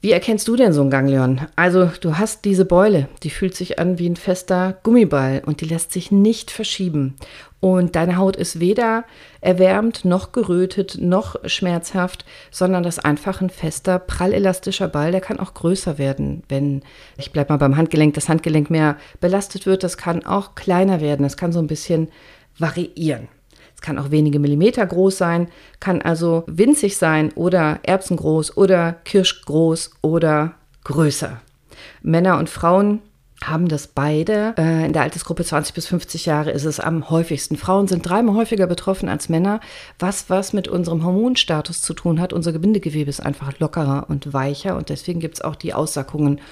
Wie 0.02 0.12
erkennst 0.12 0.48
du 0.48 0.56
denn 0.56 0.72
so 0.72 0.80
ein 0.80 0.88
Ganglion? 0.88 1.42
Also, 1.56 1.90
du 2.00 2.16
hast 2.16 2.46
diese 2.46 2.64
Beule, 2.64 3.10
die 3.22 3.28
fühlt 3.28 3.54
sich 3.54 3.78
an 3.78 3.98
wie 3.98 4.08
ein 4.08 4.16
fester 4.16 4.78
Gummiball 4.82 5.42
und 5.44 5.60
die 5.60 5.66
lässt 5.66 5.92
sich 5.92 6.10
nicht 6.10 6.50
verschieben. 6.50 7.16
Und 7.60 7.96
deine 7.96 8.16
Haut 8.16 8.36
ist 8.36 8.60
weder 8.60 9.04
erwärmt, 9.42 10.06
noch 10.06 10.32
gerötet, 10.32 10.96
noch 10.98 11.36
schmerzhaft, 11.44 12.24
sondern 12.50 12.82
das 12.82 12.96
ist 12.96 13.04
einfach 13.04 13.42
ein 13.42 13.50
fester, 13.50 13.98
prallelastischer 13.98 14.88
Ball. 14.88 15.12
Der 15.12 15.20
kann 15.20 15.38
auch 15.38 15.52
größer 15.52 15.98
werden, 15.98 16.44
wenn, 16.48 16.80
ich 17.18 17.30
bleibe 17.30 17.52
mal 17.52 17.58
beim 17.58 17.76
Handgelenk, 17.76 18.14
das 18.14 18.30
Handgelenk 18.30 18.70
mehr 18.70 18.96
belastet 19.20 19.66
wird. 19.66 19.82
Das 19.82 19.98
kann 19.98 20.24
auch 20.24 20.54
kleiner 20.54 21.02
werden. 21.02 21.24
Das 21.24 21.36
kann 21.36 21.52
so 21.52 21.58
ein 21.58 21.66
bisschen 21.66 22.08
variieren. 22.58 23.28
Es 23.80 23.86
kann 23.86 23.98
auch 23.98 24.10
wenige 24.10 24.38
Millimeter 24.38 24.84
groß 24.84 25.16
sein, 25.16 25.48
kann 25.80 26.02
also 26.02 26.44
winzig 26.46 26.98
sein 26.98 27.32
oder 27.32 27.80
erbsengroß 27.82 28.58
oder 28.58 28.92
kirschgroß 29.04 29.92
oder 30.02 30.52
größer. 30.84 31.40
Männer 32.02 32.36
und 32.36 32.50
Frauen 32.50 33.00
haben 33.42 33.68
das 33.68 33.86
beide. 33.86 34.54
Äh, 34.58 34.84
in 34.84 34.92
der 34.92 35.00
Altersgruppe 35.00 35.46
20 35.46 35.74
bis 35.74 35.86
50 35.86 36.26
Jahre 36.26 36.50
ist 36.50 36.66
es 36.66 36.78
am 36.78 37.08
häufigsten. 37.08 37.56
Frauen 37.56 37.88
sind 37.88 38.06
dreimal 38.06 38.34
häufiger 38.34 38.66
betroffen 38.66 39.08
als 39.08 39.30
Männer, 39.30 39.60
was 39.98 40.28
was 40.28 40.52
mit 40.52 40.68
unserem 40.68 41.02
Hormonstatus 41.02 41.80
zu 41.80 41.94
tun 41.94 42.20
hat. 42.20 42.34
Unser 42.34 42.52
Gebindegewebe 42.52 43.08
ist 43.08 43.24
einfach 43.24 43.58
lockerer 43.60 44.10
und 44.10 44.34
weicher 44.34 44.76
und 44.76 44.90
deswegen 44.90 45.20
gibt 45.20 45.36
es 45.36 45.40
auch 45.40 45.56
die 45.56 45.72
Aussackungen 45.72 46.42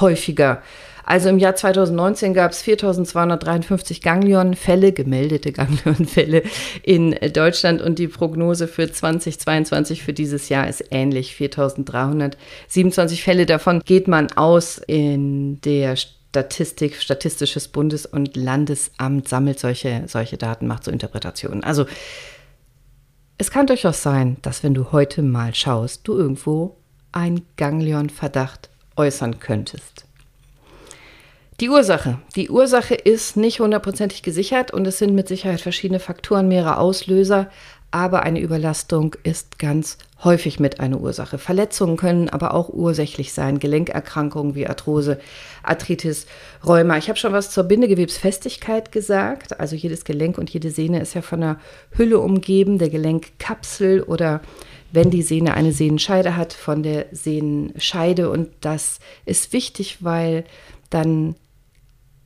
häufiger. 0.00 0.62
Also 1.08 1.30
im 1.30 1.38
Jahr 1.38 1.56
2019 1.56 2.34
gab 2.34 2.50
es 2.50 2.62
4.253 2.62 4.02
Ganglionfälle, 4.02 4.92
gemeldete 4.92 5.52
Ganglionfälle 5.52 6.42
in 6.82 7.16
Deutschland 7.32 7.80
und 7.80 7.98
die 7.98 8.08
Prognose 8.08 8.68
für 8.68 8.92
2022 8.92 10.02
für 10.02 10.12
dieses 10.12 10.50
Jahr 10.50 10.68
ist 10.68 10.84
ähnlich, 10.90 11.32
4.327 11.32 13.22
Fälle. 13.22 13.46
Davon 13.46 13.80
geht 13.86 14.06
man 14.06 14.30
aus 14.32 14.76
in 14.86 15.62
der 15.62 15.96
Statistik, 15.96 16.96
Statistisches 16.96 17.68
Bundes- 17.68 18.04
und 18.04 18.36
Landesamt 18.36 19.28
sammelt 19.28 19.60
solche, 19.60 20.02
solche 20.08 20.36
Daten, 20.36 20.66
macht 20.66 20.84
so 20.84 20.90
Interpretationen. 20.90 21.64
Also 21.64 21.86
es 23.38 23.50
kann 23.50 23.66
durchaus 23.66 24.02
sein, 24.02 24.36
dass 24.42 24.62
wenn 24.62 24.74
du 24.74 24.92
heute 24.92 25.22
mal 25.22 25.54
schaust, 25.54 26.06
du 26.06 26.18
irgendwo 26.18 26.76
einen 27.12 27.46
Ganglion-Verdacht 27.56 28.68
äußern 28.94 29.40
könntest. 29.40 30.07
Die 31.60 31.70
Ursache. 31.70 32.20
Die 32.36 32.50
Ursache 32.50 32.94
ist 32.94 33.36
nicht 33.36 33.58
hundertprozentig 33.58 34.22
gesichert 34.22 34.72
und 34.72 34.86
es 34.86 34.98
sind 34.98 35.12
mit 35.12 35.26
Sicherheit 35.26 35.60
verschiedene 35.60 35.98
Faktoren, 35.98 36.46
mehrere 36.46 36.78
Auslöser, 36.78 37.50
aber 37.90 38.22
eine 38.22 38.38
Überlastung 38.38 39.16
ist 39.24 39.58
ganz 39.58 39.98
häufig 40.22 40.60
mit 40.60 40.78
einer 40.78 41.00
Ursache. 41.00 41.36
Verletzungen 41.36 41.96
können 41.96 42.28
aber 42.28 42.54
auch 42.54 42.68
ursächlich 42.68 43.32
sein, 43.32 43.58
Gelenkerkrankungen 43.58 44.54
wie 44.54 44.68
Arthrose, 44.68 45.18
Arthritis, 45.64 46.26
Rheuma. 46.64 46.96
Ich 46.96 47.08
habe 47.08 47.18
schon 47.18 47.32
was 47.32 47.50
zur 47.50 47.64
Bindegewebsfestigkeit 47.64 48.92
gesagt. 48.92 49.58
Also 49.58 49.74
jedes 49.74 50.04
Gelenk 50.04 50.38
und 50.38 50.50
jede 50.50 50.70
Sehne 50.70 51.00
ist 51.00 51.14
ja 51.14 51.22
von 51.22 51.42
einer 51.42 51.58
Hülle 51.90 52.20
umgeben, 52.20 52.78
der 52.78 52.90
Gelenkkapsel 52.90 54.04
oder 54.04 54.42
wenn 54.92 55.10
die 55.10 55.22
Sehne 55.22 55.54
eine 55.54 55.72
Sehnenscheide 55.72 56.36
hat, 56.36 56.52
von 56.52 56.84
der 56.84 57.06
Sehnenscheide. 57.10 58.30
Und 58.30 58.50
das 58.60 59.00
ist 59.24 59.52
wichtig, 59.52 59.98
weil 60.04 60.44
dann 60.90 61.34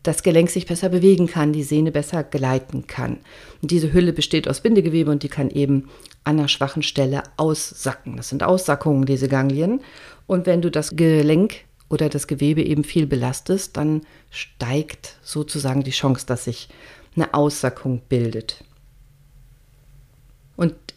das 0.02 0.22
Gelenk 0.22 0.50
sich 0.50 0.66
besser 0.66 0.88
bewegen 0.88 1.26
kann, 1.26 1.52
die 1.52 1.62
Sehne 1.62 1.92
besser 1.92 2.24
gleiten 2.24 2.86
kann. 2.86 3.18
Und 3.60 3.70
diese 3.70 3.92
Hülle 3.92 4.12
besteht 4.12 4.48
aus 4.48 4.60
Bindegewebe 4.60 5.10
und 5.10 5.22
die 5.22 5.28
kann 5.28 5.50
eben 5.50 5.88
an 6.24 6.38
einer 6.38 6.48
schwachen 6.48 6.82
Stelle 6.82 7.22
aussacken. 7.36 8.16
Das 8.16 8.28
sind 8.28 8.42
Aussackungen, 8.42 9.06
diese 9.06 9.28
Ganglien. 9.28 9.80
Und 10.26 10.46
wenn 10.46 10.62
du 10.62 10.70
das 10.70 10.96
Gelenk 10.96 11.64
oder 11.88 12.08
das 12.08 12.26
Gewebe 12.26 12.62
eben 12.62 12.84
viel 12.84 13.06
belastest, 13.06 13.76
dann 13.76 14.02
steigt 14.30 15.18
sozusagen 15.22 15.82
die 15.82 15.90
Chance, 15.90 16.26
dass 16.26 16.44
sich 16.44 16.68
eine 17.14 17.34
Aussackung 17.34 18.00
bildet. 18.08 18.64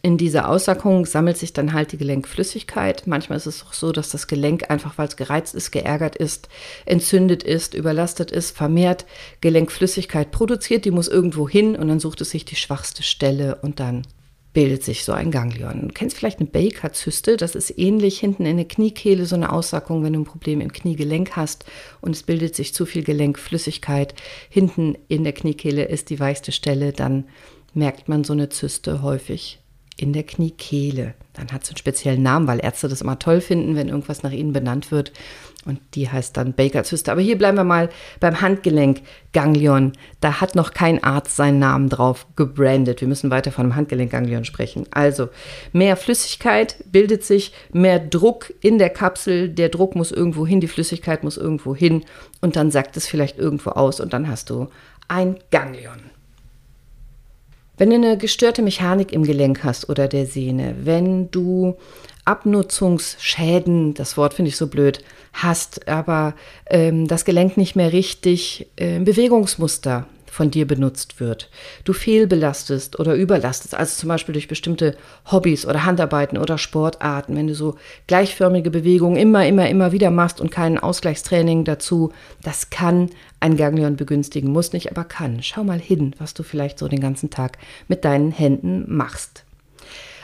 In 0.05 0.19
dieser 0.19 0.49
Aussackung 0.49 1.07
sammelt 1.07 1.35
sich 1.35 1.51
dann 1.51 1.73
halt 1.73 1.91
die 1.91 1.97
Gelenkflüssigkeit. 1.97 3.07
Manchmal 3.07 3.39
ist 3.39 3.47
es 3.47 3.65
auch 3.65 3.73
so, 3.73 3.91
dass 3.91 4.09
das 4.09 4.27
Gelenk 4.27 4.69
einfach, 4.69 4.99
weil 4.99 5.07
es 5.07 5.15
gereizt 5.15 5.55
ist, 5.55 5.71
geärgert 5.71 6.15
ist, 6.15 6.47
entzündet 6.85 7.41
ist, 7.41 7.73
überlastet 7.73 8.29
ist, 8.29 8.55
vermehrt 8.55 9.07
Gelenkflüssigkeit 9.41 10.29
produziert. 10.29 10.85
Die 10.85 10.91
muss 10.91 11.07
irgendwo 11.07 11.49
hin 11.49 11.75
und 11.75 11.87
dann 11.87 11.99
sucht 11.99 12.21
es 12.21 12.29
sich 12.29 12.45
die 12.45 12.55
schwachste 12.55 13.01
Stelle 13.01 13.55
und 13.63 13.79
dann 13.79 14.03
bildet 14.53 14.83
sich 14.83 15.05
so 15.05 15.11
ein 15.11 15.31
Ganglion. 15.31 15.87
Du 15.87 15.93
kennst 15.95 16.15
vielleicht 16.15 16.39
eine 16.39 16.49
Baker-Zyste, 16.49 17.35
das 17.35 17.55
ist 17.55 17.75
ähnlich 17.75 18.19
hinten 18.19 18.45
in 18.45 18.57
der 18.57 18.67
Kniekehle, 18.67 19.25
so 19.25 19.35
eine 19.35 19.51
Aussackung, 19.51 20.03
wenn 20.03 20.13
du 20.13 20.19
ein 20.19 20.25
Problem 20.25 20.61
im 20.61 20.71
Kniegelenk 20.71 21.35
hast 21.35 21.65
und 22.01 22.15
es 22.15 22.21
bildet 22.21 22.55
sich 22.55 22.75
zu 22.75 22.85
viel 22.85 23.03
Gelenkflüssigkeit. 23.03 24.13
Hinten 24.51 24.99
in 25.07 25.23
der 25.23 25.33
Kniekehle 25.33 25.85
ist 25.85 26.11
die 26.11 26.19
weichste 26.19 26.51
Stelle, 26.51 26.93
dann 26.93 27.25
merkt 27.73 28.07
man 28.07 28.23
so 28.23 28.33
eine 28.33 28.49
Zyste 28.49 29.01
häufig 29.01 29.64
in 29.97 30.13
der 30.13 30.23
Kniekehle. 30.23 31.13
Dann 31.33 31.51
hat 31.51 31.63
es 31.63 31.69
einen 31.69 31.77
speziellen 31.77 32.23
Namen, 32.23 32.47
weil 32.47 32.63
Ärzte 32.63 32.87
das 32.87 33.01
immer 33.01 33.19
toll 33.19 33.41
finden, 33.41 33.75
wenn 33.75 33.89
irgendwas 33.89 34.23
nach 34.23 34.31
ihnen 34.31 34.53
benannt 34.53 34.91
wird. 34.91 35.11
Und 35.65 35.79
die 35.95 36.09
heißt 36.09 36.37
dann 36.37 36.53
Baker-Zyste. 36.53 37.11
Aber 37.11 37.21
hier 37.21 37.37
bleiben 37.37 37.57
wir 37.57 37.63
mal 37.63 37.89
beim 38.19 38.39
Handgelenk 38.39 39.01
Ganglion. 39.33 39.93
Da 40.21 40.39
hat 40.39 40.55
noch 40.55 40.73
kein 40.73 41.03
Arzt 41.03 41.35
seinen 41.35 41.59
Namen 41.59 41.89
drauf 41.89 42.27
gebrandet. 42.35 43.01
Wir 43.01 43.07
müssen 43.07 43.31
weiter 43.31 43.51
von 43.51 43.67
dem 43.67 43.75
Handgelenk 43.75 44.11
Ganglion 44.11 44.45
sprechen. 44.45 44.85
Also 44.91 45.29
mehr 45.73 45.97
Flüssigkeit 45.97 46.77
bildet 46.91 47.23
sich, 47.23 47.51
mehr 47.73 47.99
Druck 47.99 48.53
in 48.61 48.77
der 48.77 48.91
Kapsel. 48.91 49.49
Der 49.49 49.69
Druck 49.69 49.95
muss 49.95 50.11
irgendwo 50.11 50.45
hin, 50.45 50.61
die 50.61 50.67
Flüssigkeit 50.67 51.23
muss 51.23 51.37
irgendwo 51.37 51.75
hin. 51.75 52.05
Und 52.41 52.55
dann 52.55 52.69
sagt 52.69 52.95
es 52.95 53.07
vielleicht 53.07 53.39
irgendwo 53.39 53.71
aus 53.71 53.99
und 53.99 54.13
dann 54.13 54.27
hast 54.27 54.51
du 54.51 54.67
ein 55.07 55.37
Ganglion. 55.49 56.14
Wenn 57.77 57.89
du 57.89 57.95
eine 57.95 58.17
gestörte 58.17 58.61
Mechanik 58.61 59.11
im 59.11 59.23
Gelenk 59.23 59.63
hast 59.63 59.89
oder 59.89 60.07
der 60.07 60.25
Sehne, 60.25 60.75
wenn 60.83 61.29
du 61.31 61.75
Abnutzungsschäden, 62.23 63.93
das 63.93 64.17
Wort 64.17 64.33
finde 64.33 64.49
ich 64.49 64.57
so 64.57 64.67
blöd, 64.67 65.03
hast, 65.33 65.87
aber 65.87 66.35
ähm, 66.69 67.07
das 67.07 67.25
Gelenk 67.25 67.57
nicht 67.57 67.75
mehr 67.75 67.91
richtig 67.91 68.67
äh, 68.77 68.99
Bewegungsmuster 68.99 70.07
von 70.35 70.51
dir 70.51 70.67
benutzt 70.67 71.21
wird. 71.21 71.49
Du 71.85 71.93
fehlbelastest 71.93 72.99
oder 72.99 73.15
überlastest, 73.15 73.73
also 73.73 73.95
zum 73.95 74.09
Beispiel 74.09 74.33
durch 74.33 74.49
bestimmte 74.49 74.97
Hobbys 75.31 75.65
oder 75.65 75.85
Handarbeiten 75.85 76.37
oder 76.37 76.57
Sportarten, 76.57 77.37
wenn 77.37 77.47
du 77.47 77.55
so 77.55 77.75
gleichförmige 78.07 78.69
Bewegungen 78.69 79.15
immer, 79.15 79.47
immer, 79.47 79.69
immer 79.69 79.93
wieder 79.93 80.11
machst 80.11 80.41
und 80.41 80.51
kein 80.51 80.77
Ausgleichstraining 80.77 81.63
dazu, 81.63 82.11
das 82.43 82.69
kann 82.69 83.11
ein 83.39 83.55
Ganglion 83.55 83.95
begünstigen, 83.95 84.51
muss 84.51 84.73
nicht, 84.73 84.91
aber 84.91 85.05
kann. 85.05 85.41
Schau 85.41 85.63
mal 85.63 85.79
hin, 85.79 86.13
was 86.19 86.33
du 86.33 86.43
vielleicht 86.43 86.79
so 86.79 86.89
den 86.89 86.99
ganzen 86.99 87.29
Tag 87.29 87.57
mit 87.87 88.03
deinen 88.03 88.31
Händen 88.31 88.83
machst. 88.93 89.45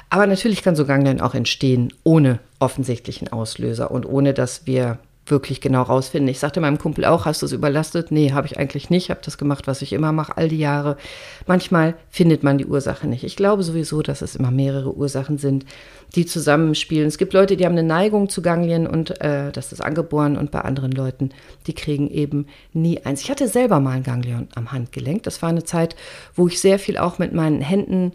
Aber 0.10 0.28
natürlich 0.28 0.62
kann 0.62 0.76
so 0.76 0.86
Ganglion 0.86 1.22
auch 1.22 1.36
entstehen 1.36 1.94
ohne 2.04 2.40
offensichtlichen 2.60 3.32
Auslöser 3.32 3.92
und 3.92 4.06
ohne 4.06 4.34
dass 4.34 4.68
wir 4.68 5.00
wirklich 5.26 5.62
genau 5.62 5.84
rausfinden. 5.84 6.30
Ich 6.30 6.40
sagte 6.40 6.62
meinem 6.62 6.78
Kumpel 6.78 7.06
auch, 7.06 7.26
hast 7.26 7.42
du 7.42 7.46
es 7.46 7.52
überlastet? 7.52 8.12
Nee, 8.12 8.32
habe 8.32 8.48
ich 8.48 8.58
eigentlich 8.58 8.90
nicht. 8.90 9.10
Habe 9.10 9.22
das 9.24 9.38
gemacht, 9.38 9.68
was 9.68 9.82
ich 9.82 9.94
immer 9.94 10.12
mache, 10.12 10.36
all 10.36 10.50
die 10.50 10.58
Jahre. 10.58 10.98
Manchmal 11.46 11.96
findet 12.10 12.44
man 12.44 12.58
die 12.58 12.66
Ursache 12.66 13.08
nicht. 13.08 13.24
Ich 13.24 13.36
glaube 13.36 13.64
sowieso, 13.64 14.02
dass 14.02 14.22
es 14.22 14.36
immer 14.36 14.52
mehrere 14.52 14.96
Ursachen 14.96 15.38
sind, 15.38 15.66
die 16.16 16.26
zusammenspielen. 16.26 17.08
Es 17.08 17.18
gibt 17.18 17.34
Leute, 17.34 17.56
die 17.56 17.66
haben 17.66 17.74
eine 17.74 17.84
Neigung 17.84 18.30
zu 18.30 18.42
Ganglien 18.42 18.88
und 18.88 19.22
äh, 19.22 19.52
das 19.52 19.72
ist 19.72 19.82
angeboren 19.82 20.38
und 20.38 20.52
bei 20.52 20.62
anderen 20.62 20.92
Leuten, 20.92 21.30
die 21.68 21.74
kriegen 21.74 22.10
eben 22.10 22.48
nie 22.74 23.00
eins. 23.06 23.22
Ich 23.22 23.30
hatte 23.30 23.48
selber 23.48 23.80
mal 23.80 23.92
ein 23.92 24.04
Ganglion 24.04 24.50
am 24.56 24.72
Handgelenk. 24.72 25.24
Das 25.24 25.42
war 25.42 25.50
eine 25.50 25.64
Zeit, 25.64 25.96
wo 26.36 26.48
ich 26.48 26.60
sehr 26.60 26.80
viel 26.80 26.98
auch 26.98 27.20
mit 27.20 27.32
meinen 27.34 27.62
Händen 27.62 28.12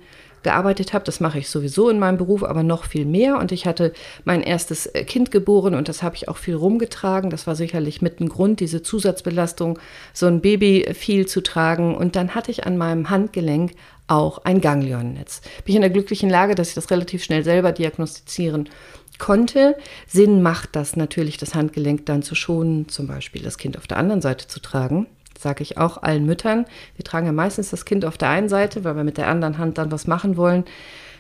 gearbeitet 0.47 0.93
habe. 0.93 1.05
Das 1.05 1.19
mache 1.19 1.41
ich 1.41 1.51
sowieso 1.51 1.91
in 1.91 1.99
meinem 1.99 2.19
Beruf, 2.19 2.45
aber 2.45 2.63
noch 2.63 2.85
viel 2.85 3.05
mehr. 3.05 3.39
Und 3.39 3.51
ich 3.51 3.67
hatte 3.67 3.93
mein 4.25 4.43
erstes 4.43 4.87
äh, 4.87 5.03
Kind 5.05 5.33
geboren 5.33 5.75
und 5.75 5.89
das 5.89 6.05
habe 6.05 6.15
ich 6.15 6.29
auch 6.29 6.37
viel 6.37 6.55
rumgetragen. 6.55 7.31
Das 7.31 7.49
war 7.49 7.57
sicherlich 7.57 8.01
mit 8.01 8.21
ein 8.21 8.29
Grund, 8.29 8.61
diese 8.61 8.81
Zusatzbelastung, 8.81 9.79
so 10.15 10.27
ein 10.27 10.41
Baby 10.41 10.87
viel 10.95 11.27
zu 11.27 11.43
tragen. 11.43 11.97
Und 11.97 12.15
dann 12.15 12.35
hatte 12.37 12.53
ich 12.53 12.65
an 12.65 12.79
meinem 12.79 13.11
Handgelenk 13.11 13.73
auch 14.07 14.45
ein 14.45 14.61
Ganglionnetz. 14.61 15.41
Bin 15.65 15.73
ich 15.73 15.75
in 15.75 15.83
der 15.83 15.91
glücklichen 15.91 16.31
Lage, 16.31 16.55
dass 16.55 16.69
ich 16.69 16.75
das 16.75 16.91
relativ 16.91 17.25
schnell 17.25 17.43
selber 17.43 17.73
diagnostizieren 17.73 18.69
konnte. 19.19 19.77
Sinn 20.07 20.43
macht 20.43 20.77
das 20.77 20.95
natürlich, 20.95 21.39
das 21.39 21.57
Handgelenk 21.57 22.07
dann 22.07 22.23
zu 22.23 22.37
schonen, 22.37 22.89
zum 22.89 23.09
Beispiel 23.09 23.43
das 23.43 23.59
Kind 23.59 23.77
auf 23.77 23.89
der 23.89 23.97
anderen 23.97 24.23
Seite 24.23 24.47
zu 24.47 24.61
tragen 24.61 25.09
sage 25.39 25.63
ich 25.63 25.79
auch 25.79 26.03
allen 26.03 26.27
Müttern. 26.27 26.67
Wir 26.97 27.05
tragen 27.05 27.27
ja 27.27 27.33
meistens 27.33 27.71
das 27.71 27.85
Kind 27.85 28.05
auf 28.05 28.19
der 28.19 28.31
einen 28.31 28.49
Seite, 28.49 28.85
weil 28.85 28.97
wir 28.97 29.05
mit 29.05 29.19
der 29.19 29.29
anderen 29.29 29.59
Hand 29.59 29.79
dann 29.79 29.93
was 29.93 30.07
machen 30.07 30.37
wollen. 30.37 30.65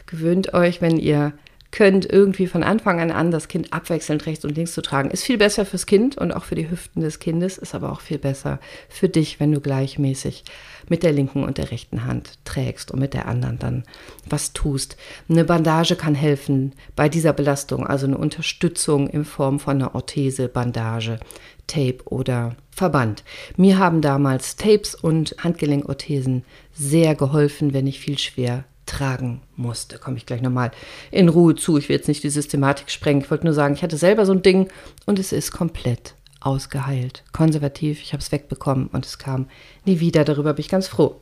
Gewöhnt 0.06 0.54
euch, 0.54 0.80
wenn 0.80 0.99
ihr 0.99 1.32
könnt, 1.76 2.11
irgendwie 2.11 2.46
von 2.46 2.62
Anfang 2.62 3.00
an 3.00 3.11
an 3.11 3.30
das 3.30 3.49
Kind 3.49 3.73
abwechselnd 3.73 4.25
rechts 4.25 4.44
und 4.44 4.56
links 4.56 4.73
zu 4.73 4.82
tragen. 4.82 5.11
Ist 5.11 5.25
viel 5.25 5.37
besser 5.37 5.66
fürs 5.66 5.85
Kind 5.85 6.16
und 6.16 6.32
auch 6.32 6.44
für 6.44 6.54
die 6.54 6.70
Hüften 6.70 7.02
des 7.02 7.18
Kindes, 7.18 7.58
ist 7.58 7.75
aber 7.75 7.92
auch 7.92 8.00
viel 8.00 8.18
besser 8.18 8.61
für 8.88 9.08
dich, 9.11 9.40
wenn 9.40 9.52
du 9.52 9.61
gleichmäßig 9.61 10.44
mit 10.88 11.02
der 11.02 11.12
linken 11.12 11.44
und 11.44 11.58
der 11.58 11.70
rechten 11.70 12.04
Hand 12.04 12.38
trägst 12.44 12.92
und 12.92 13.00
mit 13.00 13.12
der 13.12 13.26
anderen 13.26 13.58
dann 13.58 13.85
was 14.28 14.52
tust. 14.52 14.96
Eine 15.28 15.44
Bandage 15.44 15.96
kann 15.96 16.14
helfen 16.14 16.73
bei 16.94 17.08
dieser 17.08 17.32
Belastung, 17.32 17.87
also 17.87 18.06
eine 18.06 18.16
Unterstützung 18.16 19.08
in 19.08 19.25
Form 19.25 19.58
von 19.58 19.76
einer 19.76 19.94
Orthese, 19.94 20.49
Bandage, 20.49 21.18
Tape 21.66 21.99
oder 22.04 22.56
Verband. 22.70 23.25
Mir 23.56 23.78
haben 23.78 24.00
damals 24.00 24.56
Tapes 24.56 24.94
und 24.94 25.35
Handgelenkorthesen 25.38 26.44
sehr 26.75 27.14
geholfen, 27.14 27.73
wenn 27.73 27.87
ich 27.87 28.00
viel 28.00 28.18
schwer 28.18 28.64
tragen 28.87 29.42
musste. 29.56 29.99
Komme 29.99 30.16
ich 30.16 30.26
gleich 30.26 30.42
nochmal 30.42 30.70
in 31.11 31.28
Ruhe 31.28 31.54
zu. 31.54 31.76
Ich 31.76 31.88
will 31.88 31.96
jetzt 31.96 32.08
nicht 32.08 32.23
die 32.23 32.30
Systematik 32.30 32.90
sprengen. 32.90 33.23
Ich 33.23 33.30
wollte 33.30 33.44
nur 33.44 33.54
sagen, 33.54 33.75
ich 33.75 33.82
hatte 33.82 33.96
selber 33.96 34.26
so 34.26 34.32
ein 34.32 34.42
Ding 34.42 34.68
und 35.06 35.18
es 35.18 35.32
ist 35.32 35.50
komplett 35.50 36.14
ausgeheilt. 36.40 37.25
Konservativ, 37.32 38.00
ich 38.00 38.12
habe 38.12 38.23
es 38.23 38.30
wegbekommen 38.30 38.87
und 38.88 39.04
es 39.04 39.18
kam 39.18 39.49
nie 39.85 40.00
wieder. 40.00 40.25
Darüber 40.25 40.54
bin 40.54 40.61
ich 40.61 40.68
ganz 40.68 40.87
froh. 40.87 41.20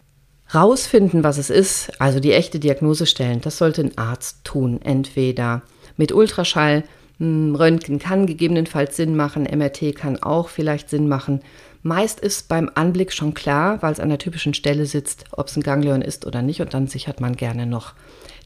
Rausfinden, 0.55 1.25
was 1.25 1.39
es 1.39 1.49
ist, 1.49 2.01
also 2.01 2.21
die 2.21 2.33
echte 2.33 2.59
Diagnose 2.59 3.07
stellen, 3.07 3.41
das 3.41 3.57
sollte 3.57 3.81
ein 3.81 3.97
Arzt 3.97 4.45
tun. 4.45 4.81
Entweder 4.83 5.63
mit 5.97 6.13
Ultraschall, 6.13 6.85
Röntgen 7.21 7.99
kann 7.99 8.27
gegebenenfalls 8.27 8.97
Sinn 8.97 9.17
machen, 9.17 9.45
MRT 9.45 9.95
kann 9.95 10.23
auch 10.23 10.49
vielleicht 10.49 10.91
Sinn 10.91 11.09
machen. 11.09 11.41
Meist 11.83 12.19
ist 12.19 12.49
beim 12.49 12.71
Anblick 12.75 13.13
schon 13.13 13.35
klar, 13.35 13.83
weil 13.83 13.93
es 13.93 14.01
an 14.01 14.09
der 14.09 14.19
typischen 14.19 14.55
Stelle 14.55 14.87
sitzt, 14.87 15.27
ob 15.33 15.49
es 15.49 15.57
ein 15.57 15.63
Ganglion 15.63 16.03
ist 16.03 16.27
oder 16.27 16.43
nicht. 16.43 16.61
Und 16.61 16.75
dann 16.75 16.87
sichert 16.87 17.21
man 17.21 17.37
gerne 17.37 17.67
noch 17.67 17.93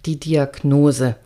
die 0.06 0.18
Diagnose. 0.18 1.16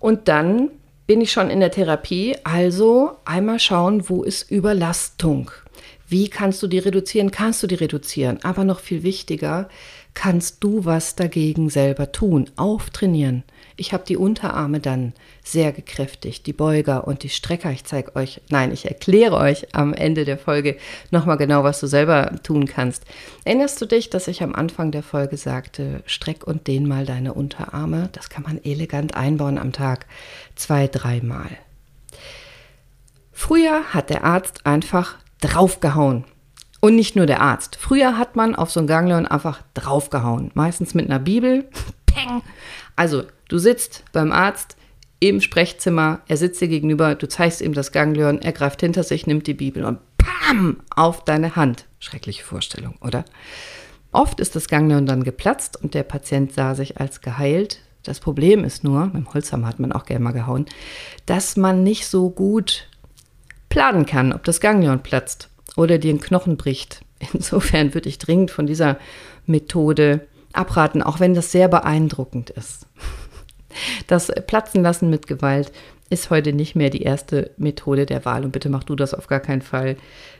Und 0.00 0.26
dann 0.28 0.70
bin 1.06 1.20
ich 1.20 1.32
schon 1.32 1.50
in 1.50 1.60
der 1.60 1.70
Therapie. 1.70 2.36
Also 2.44 3.12
einmal 3.24 3.60
schauen, 3.60 4.08
wo 4.08 4.24
ist 4.24 4.50
Überlastung? 4.50 5.50
Wie 6.12 6.28
kannst 6.28 6.62
du 6.62 6.66
die 6.66 6.78
reduzieren? 6.78 7.30
Kannst 7.30 7.62
du 7.62 7.66
die 7.66 7.74
reduzieren? 7.74 8.38
Aber 8.42 8.64
noch 8.64 8.80
viel 8.80 9.02
wichtiger, 9.02 9.70
kannst 10.12 10.62
du 10.62 10.84
was 10.84 11.16
dagegen 11.16 11.70
selber 11.70 12.12
tun? 12.12 12.50
Auftrainieren. 12.56 13.44
Ich 13.76 13.94
habe 13.94 14.04
die 14.06 14.18
Unterarme 14.18 14.78
dann 14.78 15.14
sehr 15.42 15.72
gekräftigt, 15.72 16.46
die 16.46 16.52
Beuger 16.52 17.08
und 17.08 17.22
die 17.22 17.30
Strecker. 17.30 17.70
Ich 17.70 17.84
zeige 17.84 18.14
euch, 18.14 18.42
nein, 18.50 18.72
ich 18.72 18.84
erkläre 18.84 19.38
euch 19.38 19.74
am 19.74 19.94
Ende 19.94 20.26
der 20.26 20.36
Folge 20.36 20.76
nochmal 21.10 21.38
genau, 21.38 21.64
was 21.64 21.80
du 21.80 21.86
selber 21.86 22.30
tun 22.42 22.66
kannst. 22.66 23.04
Erinnerst 23.46 23.80
du 23.80 23.86
dich, 23.86 24.10
dass 24.10 24.28
ich 24.28 24.42
am 24.42 24.54
Anfang 24.54 24.90
der 24.90 25.02
Folge 25.02 25.38
sagte, 25.38 26.02
streck 26.04 26.46
und 26.46 26.66
dehn 26.66 26.86
mal 26.86 27.06
deine 27.06 27.32
Unterarme? 27.32 28.10
Das 28.12 28.28
kann 28.28 28.42
man 28.42 28.62
elegant 28.62 29.14
einbauen 29.14 29.56
am 29.56 29.72
Tag, 29.72 30.04
zwei, 30.56 30.88
dreimal. 30.88 31.48
Früher 33.32 33.82
hat 33.94 34.10
der 34.10 34.24
Arzt 34.24 34.66
einfach 34.66 35.16
draufgehauen. 35.42 36.24
Und 36.80 36.96
nicht 36.96 37.14
nur 37.14 37.26
der 37.26 37.42
Arzt. 37.42 37.76
Früher 37.76 38.18
hat 38.18 38.34
man 38.34 38.56
auf 38.56 38.70
so 38.70 38.80
ein 38.80 38.86
Ganglion 38.86 39.26
einfach 39.26 39.62
draufgehauen. 39.74 40.50
Meistens 40.54 40.94
mit 40.94 41.06
einer 41.06 41.20
Bibel. 41.20 41.68
Peng. 42.06 42.42
Also, 42.96 43.24
du 43.48 43.58
sitzt 43.58 44.04
beim 44.12 44.32
Arzt 44.32 44.76
im 45.20 45.40
Sprechzimmer, 45.40 46.20
er 46.26 46.36
sitzt 46.36 46.60
dir 46.60 46.66
gegenüber, 46.66 47.14
du 47.14 47.28
zeigst 47.28 47.60
ihm 47.60 47.74
das 47.74 47.92
Ganglion, 47.92 48.42
er 48.42 48.50
greift 48.50 48.80
hinter 48.80 49.04
sich, 49.04 49.26
nimmt 49.26 49.46
die 49.46 49.54
Bibel 49.54 49.84
und 49.84 50.00
PAM 50.18 50.80
auf 50.90 51.24
deine 51.24 51.54
Hand. 51.54 51.86
Schreckliche 52.00 52.42
Vorstellung, 52.42 52.96
oder? 53.00 53.24
Oft 54.10 54.40
ist 54.40 54.56
das 54.56 54.68
Ganglion 54.68 55.06
dann 55.06 55.22
geplatzt 55.22 55.80
und 55.80 55.94
der 55.94 56.02
Patient 56.02 56.52
sah 56.52 56.74
sich 56.74 56.98
als 57.00 57.20
geheilt. 57.20 57.78
Das 58.02 58.18
Problem 58.18 58.64
ist 58.64 58.82
nur, 58.82 59.06
mit 59.06 59.14
dem 59.14 59.32
Holzhammer 59.32 59.68
hat 59.68 59.78
man 59.78 59.92
auch 59.92 60.04
gerne 60.04 60.24
mal 60.24 60.32
gehauen, 60.32 60.66
dass 61.24 61.56
man 61.56 61.84
nicht 61.84 62.08
so 62.08 62.28
gut 62.28 62.88
planen 63.72 64.04
kann, 64.04 64.34
ob 64.34 64.44
das 64.44 64.60
Ganglion 64.60 65.02
platzt 65.02 65.48
oder 65.76 65.96
dir 65.96 66.10
einen 66.10 66.20
Knochen 66.20 66.58
bricht. 66.58 67.00
Insofern 67.32 67.94
würde 67.94 68.10
ich 68.10 68.18
dringend 68.18 68.50
von 68.50 68.66
dieser 68.66 68.98
Methode 69.46 70.26
abraten, 70.52 71.02
auch 71.02 71.20
wenn 71.20 71.32
das 71.32 71.52
sehr 71.52 71.68
beeindruckend 71.68 72.50
ist. 72.50 72.86
Das 74.06 74.30
Platzen 74.46 74.82
lassen 74.82 75.08
mit 75.08 75.26
Gewalt 75.26 75.72
ist 76.10 76.28
heute 76.28 76.52
nicht 76.52 76.76
mehr 76.76 76.90
die 76.90 77.00
erste 77.00 77.52
Methode 77.56 78.04
der 78.04 78.26
Wahl. 78.26 78.44
Und 78.44 78.52
bitte 78.52 78.68
mach 78.68 78.84
du 78.84 78.94
das 78.94 79.14
auf 79.14 79.28
gar 79.28 79.40
keinen 79.40 79.62
Fall 79.62 79.96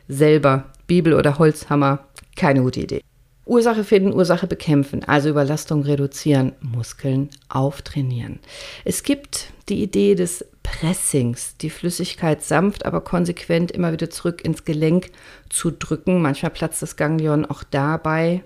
selber. 0.07 0.65
Bibel 0.87 1.15
oder 1.15 1.39
Holzhammer, 1.39 2.01
keine 2.37 2.61
gute 2.61 2.81
Idee. 2.81 3.01
Ursache 3.45 3.83
finden, 3.83 4.13
Ursache 4.13 4.47
bekämpfen, 4.47 5.03
also 5.05 5.29
Überlastung 5.29 5.83
reduzieren, 5.83 6.53
Muskeln 6.61 7.31
auftrainieren. 7.49 8.39
Es 8.85 9.03
gibt 9.03 9.49
die 9.69 9.83
Idee 9.83 10.15
des 10.15 10.45
Pressings, 10.63 11.57
die 11.57 11.71
Flüssigkeit 11.71 12.43
sanft, 12.43 12.87
aber 12.87 13.01
konsequent 13.01 13.73
immer 13.73 13.93
wieder 13.93 14.11
zurück 14.11 14.45
ins 14.45 14.65
Gelenk 14.65 15.11
zu 15.51 15.73
drücken. 15.73 16.23
Manchmal 16.23 16.53
platzt 16.53 16.83
das 16.83 16.97
Ganglion 16.97 17.45
auch 17.45 17.65
dabei. 17.65 18.45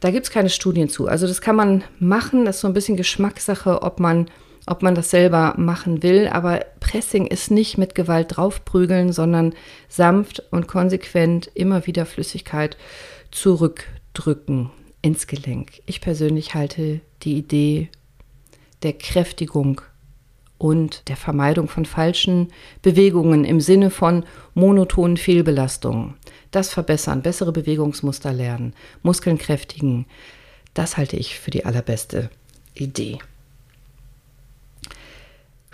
Da 0.00 0.10
gibt 0.10 0.26
es 0.26 0.32
keine 0.32 0.50
Studien 0.50 0.88
zu. 0.88 1.08
Also 1.08 1.26
das 1.26 1.40
kann 1.40 1.56
man 1.56 1.84
machen, 1.98 2.44
das 2.44 2.56
ist 2.56 2.60
so 2.62 2.68
ein 2.68 2.74
bisschen 2.74 2.96
Geschmackssache, 2.96 3.82
ob 3.82 3.98
man, 3.98 4.26
ob 4.66 4.82
man 4.82 4.94
das 4.94 5.10
selber 5.10 5.54
machen 5.56 6.02
will. 6.02 6.28
Aber 6.30 6.60
Pressing 6.80 7.26
ist 7.26 7.50
nicht 7.50 7.78
mit 7.78 7.94
Gewalt 7.94 8.36
draufprügeln, 8.36 9.12
sondern 9.12 9.54
sanft 9.88 10.42
und 10.50 10.68
konsequent 10.68 11.50
immer 11.54 11.86
wieder 11.86 12.06
Flüssigkeit 12.06 12.76
zurückdrücken 14.14 14.70
ins 15.02 15.26
Gelenk. 15.26 15.80
Ich 15.86 16.00
persönlich 16.00 16.54
halte 16.54 17.00
die 17.22 17.36
Idee 17.36 17.88
der 18.82 18.92
Kräftigung 18.92 19.80
und 20.58 21.08
der 21.08 21.16
Vermeidung 21.16 21.68
von 21.68 21.84
falschen 21.84 22.48
Bewegungen 22.82 23.44
im 23.44 23.60
Sinne 23.60 23.90
von 23.90 24.24
monotonen 24.54 25.16
Fehlbelastungen. 25.16 26.14
Das 26.50 26.72
verbessern, 26.72 27.22
bessere 27.22 27.52
Bewegungsmuster 27.52 28.32
lernen, 28.32 28.74
Muskeln 29.02 29.38
kräftigen, 29.38 30.06
das 30.74 30.96
halte 30.96 31.16
ich 31.16 31.38
für 31.38 31.50
die 31.50 31.64
allerbeste 31.64 32.30
Idee. 32.74 33.18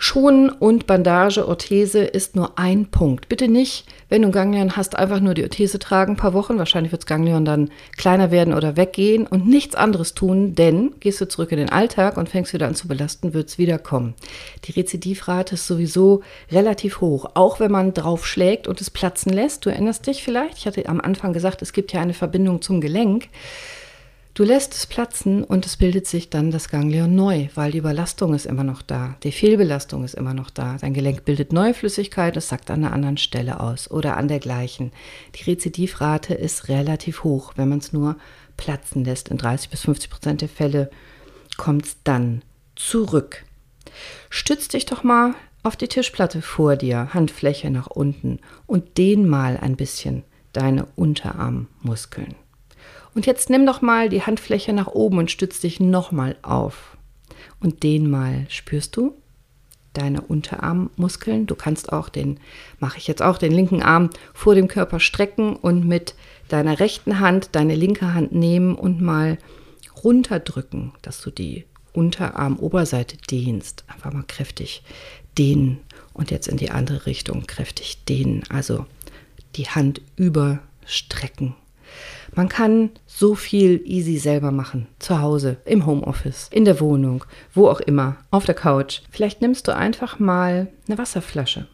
Schonen 0.07 0.49
und 0.49 0.85
Bandage, 0.85 1.47
Orthese 1.47 2.03
ist 2.03 2.35
nur 2.35 2.59
ein 2.59 2.85
Punkt. 2.85 3.27
Bitte 3.27 3.47
nicht, 3.47 3.87
wenn 4.07 4.21
du 4.21 4.29
Ganglion 4.29 4.75
hast, 4.75 4.95
einfach 4.95 5.19
nur 5.19 5.33
die 5.33 5.41
Orthese 5.41 5.79
tragen, 5.79 6.13
ein 6.13 6.15
paar 6.15 6.35
Wochen. 6.35 6.59
Wahrscheinlich 6.59 6.91
wird 6.91 7.01
das 7.01 7.07
Ganglion 7.07 7.43
dann 7.43 7.71
kleiner 7.97 8.29
werden 8.29 8.53
oder 8.53 8.77
weggehen 8.77 9.25
und 9.25 9.47
nichts 9.47 9.73
anderes 9.73 10.13
tun, 10.13 10.53
denn 10.53 10.91
gehst 10.99 11.21
du 11.21 11.27
zurück 11.27 11.51
in 11.51 11.57
den 11.57 11.71
Alltag 11.71 12.17
und 12.17 12.29
fängst 12.29 12.53
wieder 12.53 12.67
an 12.67 12.75
zu 12.75 12.87
belasten, 12.87 13.33
wird 13.33 13.49
es 13.49 13.57
wiederkommen. 13.57 14.13
Die 14.65 14.73
Rezidivrate 14.73 15.55
ist 15.55 15.65
sowieso 15.65 16.21
relativ 16.51 17.01
hoch, 17.01 17.31
auch 17.33 17.59
wenn 17.59 17.71
man 17.71 17.95
drauf 17.95 18.27
schlägt 18.27 18.67
und 18.67 18.81
es 18.81 18.91
platzen 18.91 19.33
lässt. 19.33 19.65
Du 19.65 19.71
erinnerst 19.71 20.05
dich 20.05 20.23
vielleicht, 20.23 20.59
ich 20.59 20.67
hatte 20.67 20.87
am 20.87 21.01
Anfang 21.01 21.33
gesagt, 21.33 21.63
es 21.63 21.73
gibt 21.73 21.93
ja 21.93 22.01
eine 22.01 22.13
Verbindung 22.13 22.61
zum 22.61 22.79
Gelenk. 22.79 23.29
Du 24.35 24.43
lässt 24.43 24.73
es 24.73 24.85
platzen 24.85 25.45
und 25.45 25.65
es 25.65 25.77
bildet 25.77 26.07
sich 26.07 26.29
dann 26.29 26.51
das 26.51 26.67
Ganglion 26.67 27.15
neu, 27.15 27.47
weil 27.55 27.71
die 27.71 27.77
Überlastung 27.77 28.33
ist 28.33 28.45
immer 28.45 28.65
noch 28.65 28.81
da, 28.81 29.15
die 29.23 29.31
Fehlbelastung 29.31 30.03
ist 30.03 30.13
immer 30.13 30.33
noch 30.33 30.49
da. 30.49 30.75
Dein 30.81 30.93
Gelenk 30.93 31.23
bildet 31.23 31.53
neue 31.53 31.73
Flüssigkeit, 31.73 32.35
es 32.35 32.49
sackt 32.49 32.69
an 32.69 32.83
einer 32.83 32.91
anderen 32.91 33.15
Stelle 33.15 33.61
aus 33.61 33.89
oder 33.89 34.17
an 34.17 34.27
der 34.27 34.39
gleichen. 34.39 34.91
Die 35.35 35.43
Rezidivrate 35.49 36.33
ist 36.33 36.67
relativ 36.67 37.23
hoch, 37.23 37.53
wenn 37.55 37.69
man 37.69 37.79
es 37.79 37.93
nur 37.93 38.17
platzen 38.57 39.05
lässt. 39.05 39.29
In 39.29 39.37
30 39.37 39.69
bis 39.69 39.83
50 39.83 40.09
Prozent 40.09 40.41
der 40.41 40.49
Fälle 40.49 40.91
kommt 41.55 41.85
es 41.85 41.95
dann 42.03 42.41
zurück. 42.75 43.45
Stütz 44.29 44.67
dich 44.67 44.85
doch 44.85 45.03
mal 45.03 45.33
auf 45.63 45.77
die 45.77 45.87
Tischplatte 45.87 46.41
vor 46.41 46.75
dir, 46.75 47.13
Handfläche 47.13 47.69
nach 47.69 47.87
unten 47.87 48.39
und 48.67 48.97
dehn 48.97 49.29
mal 49.29 49.55
ein 49.55 49.77
bisschen 49.77 50.25
deine 50.51 50.87
Unterarmmuskeln. 50.97 52.35
Und 53.15 53.25
jetzt 53.25 53.49
nimm 53.49 53.65
doch 53.65 53.81
mal 53.81 54.09
die 54.09 54.21
Handfläche 54.21 54.73
nach 54.73 54.87
oben 54.87 55.17
und 55.17 55.31
stütz 55.31 55.61
dich 55.61 55.79
nochmal 55.79 56.35
auf. 56.41 56.97
Und 57.61 57.81
den 57.81 58.09
mal 58.09 58.45
spürst 58.49 58.95
du 58.97 59.15
deine 59.93 60.19
Unterarmmuskeln. 60.19 61.47
Du 61.47 61.55
kannst 61.55 61.93
auch 61.93 62.09
den, 62.09 62.41
mache 62.79 62.97
ich 62.97 63.07
jetzt 63.07 63.21
auch, 63.21 63.37
den 63.37 63.53
linken 63.53 63.81
Arm 63.81 64.09
vor 64.33 64.53
dem 64.53 64.67
Körper 64.67 64.99
strecken 64.99 65.55
und 65.55 65.87
mit 65.87 66.13
deiner 66.49 66.81
rechten 66.81 67.21
Hand 67.21 67.49
deine 67.53 67.73
linke 67.73 68.13
Hand 68.13 68.33
nehmen 68.33 68.75
und 68.75 69.01
mal 69.01 69.37
runterdrücken, 70.03 70.91
dass 71.01 71.21
du 71.21 71.31
die 71.31 71.63
Unterarmoberseite 71.93 73.15
dehnst. 73.31 73.85
Einfach 73.87 74.11
mal 74.11 74.25
kräftig 74.27 74.83
dehnen 75.37 75.79
und 76.13 76.31
jetzt 76.31 76.49
in 76.49 76.57
die 76.57 76.71
andere 76.71 77.05
Richtung 77.05 77.47
kräftig 77.47 78.03
dehnen. 78.03 78.43
Also 78.49 78.85
die 79.55 79.69
Hand 79.69 80.01
überstrecken 80.17 81.55
man 82.35 82.49
kann 82.49 82.91
so 83.07 83.33
viel 83.33 83.81
easy 83.85 84.17
selber 84.17 84.51
machen. 84.51 84.87
Zu 84.99 85.21
Hause, 85.21 85.57
im 85.65 85.85
Homeoffice, 85.85 86.49
in 86.51 86.65
der 86.65 86.79
Wohnung, 86.79 87.23
wo 87.53 87.67
auch 87.69 87.79
immer, 87.79 88.17
auf 88.29 88.45
der 88.45 88.55
Couch. 88.55 89.01
Vielleicht 89.09 89.41
nimmst 89.41 89.67
du 89.67 89.75
einfach 89.75 90.19
mal 90.19 90.67
eine 90.87 90.97
Wasserflasche 90.97 91.67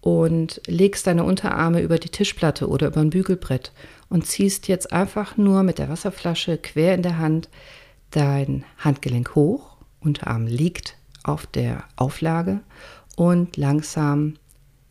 und 0.00 0.62
legst 0.66 1.06
deine 1.06 1.24
Unterarme 1.24 1.82
über 1.82 1.98
die 1.98 2.10
Tischplatte 2.10 2.68
oder 2.68 2.86
über 2.86 3.00
ein 3.00 3.10
Bügelbrett 3.10 3.72
und 4.08 4.26
ziehst 4.26 4.68
jetzt 4.68 4.92
einfach 4.92 5.36
nur 5.36 5.64
mit 5.64 5.78
der 5.78 5.88
Wasserflasche 5.88 6.58
quer 6.58 6.94
in 6.94 7.02
der 7.02 7.18
Hand 7.18 7.48
dein 8.10 8.64
Handgelenk 8.78 9.34
hoch, 9.34 9.76
Unterarm 10.00 10.46
liegt 10.46 10.96
auf 11.24 11.46
der 11.46 11.84
Auflage 11.96 12.60
und 13.16 13.56
langsam 13.56 14.34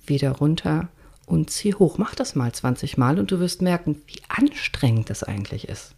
wieder 0.06 0.32
runter 0.32 0.90
und 1.28 1.52
zieh 1.52 1.76
hoch. 1.76 2.00
Mach 2.00 2.16
das 2.16 2.34
mal 2.34 2.52
20 2.52 2.98
Mal 2.98 3.20
und 3.20 3.30
du 3.30 3.40
wirst 3.40 3.62
merken, 3.62 4.02
wie 4.08 4.22
anstrengend 4.30 5.12
das 5.12 5.24
eigentlich 5.24 5.68
ist. 5.68 5.94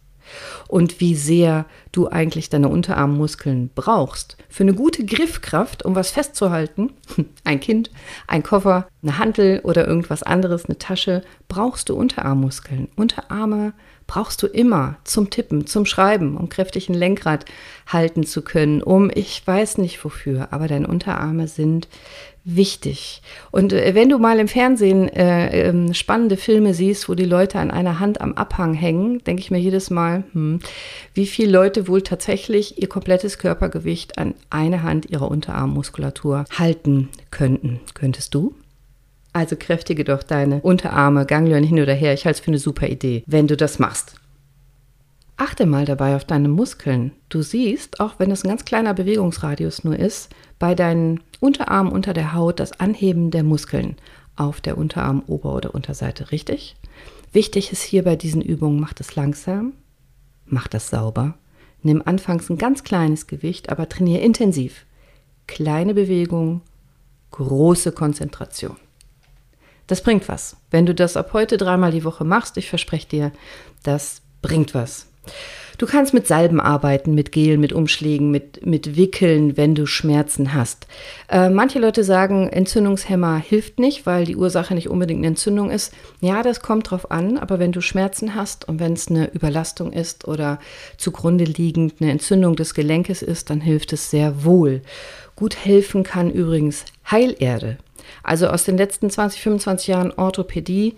Und 0.68 1.00
wie 1.00 1.16
sehr 1.16 1.64
du 1.90 2.08
eigentlich 2.08 2.50
deine 2.50 2.68
Unterarmmuskeln 2.68 3.70
brauchst. 3.74 4.36
Für 4.48 4.62
eine 4.62 4.74
gute 4.74 5.04
Griffkraft, 5.04 5.84
um 5.84 5.94
was 5.94 6.10
festzuhalten, 6.10 6.92
ein 7.44 7.58
Kind, 7.58 7.90
ein 8.28 8.42
Koffer, 8.42 8.86
eine 9.02 9.18
Hantel 9.18 9.60
oder 9.64 9.88
irgendwas 9.88 10.22
anderes, 10.22 10.66
eine 10.66 10.78
Tasche, 10.78 11.22
brauchst 11.48 11.88
du 11.88 11.96
Unterarmmuskeln. 11.96 12.88
Unterarme 12.94 13.72
brauchst 14.10 14.42
du 14.42 14.48
immer 14.48 14.96
zum 15.04 15.30
Tippen, 15.30 15.68
zum 15.68 15.86
Schreiben, 15.86 16.36
um 16.36 16.48
kräftig 16.48 16.88
ein 16.88 16.94
Lenkrad 16.94 17.44
halten 17.86 18.24
zu 18.24 18.42
können, 18.42 18.82
um 18.82 19.08
ich 19.14 19.40
weiß 19.46 19.78
nicht 19.78 20.04
wofür, 20.04 20.48
aber 20.50 20.66
deine 20.66 20.88
Unterarme 20.88 21.46
sind 21.46 21.86
wichtig. 22.42 23.22
Und 23.52 23.72
äh, 23.72 23.94
wenn 23.94 24.08
du 24.08 24.18
mal 24.18 24.40
im 24.40 24.48
Fernsehen 24.48 25.08
äh, 25.10 25.68
äh, 25.68 25.94
spannende 25.94 26.36
Filme 26.36 26.74
siehst, 26.74 27.08
wo 27.08 27.14
die 27.14 27.24
Leute 27.24 27.60
an 27.60 27.70
einer 27.70 28.00
Hand 28.00 28.20
am 28.20 28.32
Abhang 28.32 28.74
hängen, 28.74 29.22
denke 29.22 29.42
ich 29.42 29.52
mir 29.52 29.60
jedes 29.60 29.90
Mal, 29.90 30.24
hm, 30.32 30.58
wie 31.14 31.26
viele 31.26 31.52
Leute 31.52 31.86
wohl 31.86 32.02
tatsächlich 32.02 32.82
ihr 32.82 32.88
komplettes 32.88 33.38
Körpergewicht 33.38 34.18
an 34.18 34.34
eine 34.50 34.82
Hand 34.82 35.06
ihrer 35.06 35.30
Unterarmmuskulatur 35.30 36.46
halten 36.58 37.10
könnten. 37.30 37.78
Könntest 37.94 38.34
du? 38.34 38.56
Also 39.32 39.56
kräftige 39.56 40.04
doch 40.04 40.22
deine 40.22 40.60
Unterarme, 40.60 41.24
Ganglion 41.24 41.62
hin 41.62 41.80
oder 41.80 41.94
her. 41.94 42.14
Ich 42.14 42.24
halte 42.24 42.38
es 42.38 42.44
für 42.44 42.50
eine 42.50 42.58
super 42.58 42.88
Idee, 42.88 43.22
wenn 43.26 43.46
du 43.46 43.56
das 43.56 43.78
machst. 43.78 44.16
Achte 45.36 45.64
mal 45.64 45.86
dabei 45.86 46.16
auf 46.16 46.24
deine 46.24 46.48
Muskeln. 46.48 47.12
Du 47.30 47.40
siehst, 47.40 48.00
auch 48.00 48.14
wenn 48.18 48.30
es 48.30 48.44
ein 48.44 48.48
ganz 48.48 48.64
kleiner 48.64 48.92
Bewegungsradius 48.92 49.84
nur 49.84 49.98
ist, 49.98 50.28
bei 50.58 50.74
deinen 50.74 51.20
Unterarmen 51.40 51.92
unter 51.92 52.12
der 52.12 52.34
Haut 52.34 52.60
das 52.60 52.78
Anheben 52.78 53.30
der 53.30 53.42
Muskeln 53.42 53.96
auf 54.36 54.60
der 54.60 54.76
Unterarm-, 54.76 55.22
Ober- 55.26 55.54
oder 55.54 55.74
Unterseite, 55.74 56.30
richtig? 56.32 56.76
Wichtig 57.32 57.72
ist 57.72 57.82
hier 57.82 58.04
bei 58.04 58.16
diesen 58.16 58.42
Übungen, 58.42 58.80
mach 58.80 58.92
das 58.92 59.14
langsam, 59.14 59.72
mach 60.46 60.68
das 60.68 60.90
sauber. 60.90 61.34
Nimm 61.82 62.02
anfangs 62.04 62.50
ein 62.50 62.58
ganz 62.58 62.84
kleines 62.84 63.26
Gewicht, 63.26 63.70
aber 63.70 63.88
trainiere 63.88 64.22
intensiv. 64.22 64.84
Kleine 65.46 65.94
Bewegung, 65.94 66.60
große 67.30 67.92
Konzentration. 67.92 68.76
Das 69.90 70.02
bringt 70.02 70.28
was. 70.28 70.56
Wenn 70.70 70.86
du 70.86 70.94
das 70.94 71.16
ab 71.16 71.30
heute 71.32 71.56
dreimal 71.56 71.90
die 71.90 72.04
Woche 72.04 72.22
machst, 72.22 72.56
ich 72.56 72.68
verspreche 72.68 73.08
dir, 73.08 73.32
das 73.82 74.22
bringt 74.40 74.72
was. 74.72 75.06
Du 75.78 75.86
kannst 75.86 76.14
mit 76.14 76.28
Salben 76.28 76.60
arbeiten, 76.60 77.12
mit 77.12 77.32
Gel, 77.32 77.58
mit 77.58 77.72
Umschlägen, 77.72 78.30
mit, 78.30 78.64
mit 78.64 78.94
Wickeln, 78.96 79.56
wenn 79.56 79.74
du 79.74 79.86
Schmerzen 79.86 80.54
hast. 80.54 80.86
Äh, 81.28 81.50
manche 81.50 81.80
Leute 81.80 82.04
sagen, 82.04 82.48
Entzündungshemmer 82.50 83.38
hilft 83.38 83.80
nicht, 83.80 84.06
weil 84.06 84.26
die 84.26 84.36
Ursache 84.36 84.76
nicht 84.76 84.88
unbedingt 84.88 85.18
eine 85.18 85.28
Entzündung 85.28 85.72
ist. 85.72 85.92
Ja, 86.20 86.44
das 86.44 86.60
kommt 86.60 86.88
drauf 86.88 87.10
an, 87.10 87.36
aber 87.36 87.58
wenn 87.58 87.72
du 87.72 87.80
Schmerzen 87.80 88.36
hast 88.36 88.68
und 88.68 88.78
wenn 88.78 88.92
es 88.92 89.08
eine 89.08 89.32
Überlastung 89.32 89.92
ist 89.92 90.28
oder 90.28 90.60
zugrunde 90.98 91.44
liegend 91.44 91.94
eine 92.00 92.12
Entzündung 92.12 92.54
des 92.54 92.74
Gelenkes 92.74 93.22
ist, 93.22 93.50
dann 93.50 93.60
hilft 93.60 93.92
es 93.92 94.08
sehr 94.08 94.44
wohl. 94.44 94.82
Gut 95.34 95.56
helfen 95.56 96.04
kann 96.04 96.30
übrigens 96.30 96.84
Heilerde. 97.10 97.78
Also 98.22 98.48
aus 98.48 98.64
den 98.64 98.76
letzten 98.76 99.10
20, 99.10 99.42
25 99.42 99.88
Jahren 99.88 100.12
Orthopädie 100.12 100.96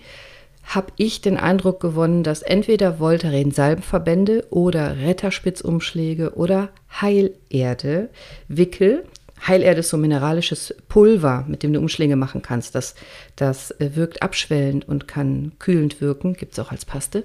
habe 0.64 0.92
ich 0.96 1.20
den 1.20 1.36
Eindruck 1.36 1.80
gewonnen, 1.80 2.22
dass 2.22 2.42
entweder 2.42 3.00
Voltaren-Salbenverbände 3.00 4.46
oder 4.50 4.98
Retterspitzumschläge 4.98 6.34
oder 6.34 6.68
Heilerde, 7.00 8.10
Wickel, 8.48 9.04
Heilerde 9.46 9.80
ist 9.80 9.88
so 9.88 9.96
mineralisches 9.96 10.74
Pulver, 10.88 11.44
mit 11.48 11.62
dem 11.62 11.72
du 11.72 11.80
Umschläge 11.80 12.14
machen 12.14 12.42
kannst. 12.42 12.74
Das, 12.74 12.94
das 13.34 13.72
äh, 13.72 13.96
wirkt 13.96 14.22
abschwellend 14.22 14.86
und 14.86 15.08
kann 15.08 15.52
kühlend 15.58 16.00
wirken, 16.00 16.34
gibt 16.34 16.52
es 16.52 16.58
auch 16.60 16.70
als 16.70 16.84
Paste. 16.84 17.24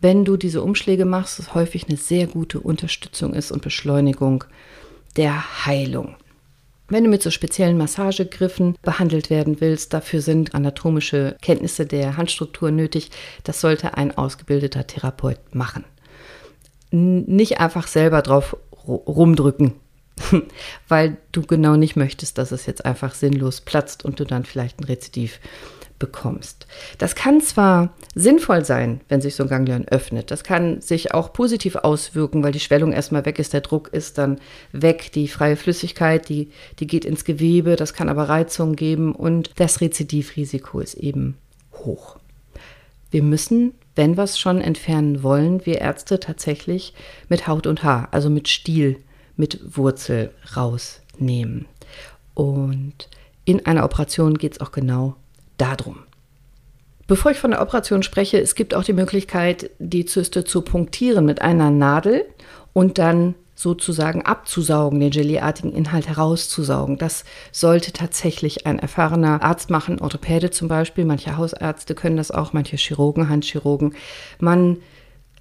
Wenn 0.00 0.24
du 0.24 0.38
diese 0.38 0.62
Umschläge 0.62 1.04
machst, 1.04 1.38
ist 1.38 1.54
häufig 1.54 1.86
eine 1.88 1.98
sehr 1.98 2.26
gute 2.26 2.60
Unterstützung 2.60 3.34
ist 3.34 3.52
und 3.52 3.60
Beschleunigung 3.60 4.44
der 5.16 5.66
Heilung. 5.66 6.16
Wenn 6.90 7.04
du 7.04 7.10
mit 7.10 7.22
so 7.22 7.30
speziellen 7.30 7.78
Massagegriffen 7.78 8.76
behandelt 8.82 9.30
werden 9.30 9.60
willst, 9.60 9.94
dafür 9.94 10.20
sind 10.20 10.56
anatomische 10.56 11.36
Kenntnisse 11.40 11.86
der 11.86 12.16
Handstruktur 12.16 12.72
nötig. 12.72 13.10
Das 13.44 13.60
sollte 13.60 13.96
ein 13.96 14.18
ausgebildeter 14.18 14.86
Therapeut 14.88 15.38
machen. 15.54 15.84
Nicht 16.90 17.60
einfach 17.60 17.86
selber 17.86 18.22
drauf 18.22 18.56
rumdrücken, 18.86 19.74
weil 20.88 21.16
du 21.30 21.42
genau 21.42 21.76
nicht 21.76 21.94
möchtest, 21.94 22.38
dass 22.38 22.50
es 22.50 22.66
jetzt 22.66 22.84
einfach 22.84 23.14
sinnlos 23.14 23.60
platzt 23.60 24.04
und 24.04 24.18
du 24.18 24.24
dann 24.24 24.44
vielleicht 24.44 24.80
ein 24.80 24.84
Rezidiv 24.84 25.38
bekommst. 26.00 26.66
Das 26.98 27.14
kann 27.14 27.40
zwar 27.40 27.94
sinnvoll 28.16 28.64
sein, 28.64 29.00
wenn 29.08 29.20
sich 29.20 29.36
so 29.36 29.44
ein 29.44 29.48
Ganglion 29.48 29.86
öffnet. 29.86 30.32
Das 30.32 30.42
kann 30.42 30.80
sich 30.80 31.14
auch 31.14 31.32
positiv 31.32 31.76
auswirken, 31.76 32.42
weil 32.42 32.50
die 32.50 32.58
Schwellung 32.58 32.92
erstmal 32.92 33.24
weg 33.24 33.38
ist, 33.38 33.52
der 33.52 33.60
Druck 33.60 33.90
ist 33.92 34.18
dann 34.18 34.40
weg, 34.72 35.12
die 35.12 35.28
freie 35.28 35.54
Flüssigkeit, 35.54 36.28
die, 36.28 36.50
die 36.80 36.88
geht 36.88 37.04
ins 37.04 37.24
Gewebe, 37.24 37.76
das 37.76 37.94
kann 37.94 38.08
aber 38.08 38.28
Reizungen 38.28 38.74
geben 38.74 39.14
und 39.14 39.52
das 39.56 39.80
Rezidivrisiko 39.80 40.80
ist 40.80 40.94
eben 40.94 41.36
hoch. 41.74 42.18
Wir 43.12 43.22
müssen, 43.22 43.74
wenn 43.94 44.16
wir 44.16 44.24
es 44.24 44.38
schon 44.38 44.60
entfernen 44.60 45.22
wollen, 45.22 45.64
wir 45.66 45.80
Ärzte 45.80 46.18
tatsächlich 46.18 46.94
mit 47.28 47.46
Haut 47.46 47.66
und 47.66 47.84
Haar, 47.84 48.08
also 48.10 48.30
mit 48.30 48.48
Stiel, 48.48 48.96
mit 49.36 49.76
Wurzel 49.76 50.32
rausnehmen. 50.56 51.66
Und 52.34 53.08
in 53.44 53.66
einer 53.66 53.84
Operation 53.84 54.38
geht 54.38 54.52
es 54.52 54.60
auch 54.60 54.70
genau 54.70 55.16
darum. 55.60 56.00
Bevor 57.06 57.32
ich 57.32 57.38
von 57.38 57.50
der 57.50 57.60
Operation 57.60 58.02
spreche, 58.02 58.40
es 58.40 58.54
gibt 58.54 58.72
auch 58.72 58.84
die 58.84 58.92
Möglichkeit, 58.92 59.70
die 59.78 60.04
Zyste 60.04 60.44
zu 60.44 60.62
punktieren 60.62 61.24
mit 61.24 61.42
einer 61.42 61.70
Nadel 61.70 62.24
und 62.72 62.98
dann 62.98 63.34
sozusagen 63.56 64.22
abzusaugen, 64.22 65.00
den 65.00 65.10
geleeartigen 65.10 65.72
Inhalt 65.72 66.08
herauszusaugen. 66.08 66.96
Das 66.96 67.24
sollte 67.52 67.92
tatsächlich 67.92 68.66
ein 68.66 68.78
erfahrener 68.78 69.42
Arzt 69.42 69.70
machen, 69.70 70.00
Orthopäde 70.00 70.50
zum 70.50 70.68
Beispiel. 70.68 71.04
Manche 71.04 71.36
Hausärzte 71.36 71.94
können 71.94 72.16
das 72.16 72.30
auch, 72.30 72.52
manche 72.52 72.76
Chirurgen, 72.76 73.28
Handchirurgen. 73.28 73.94
Man 74.38 74.78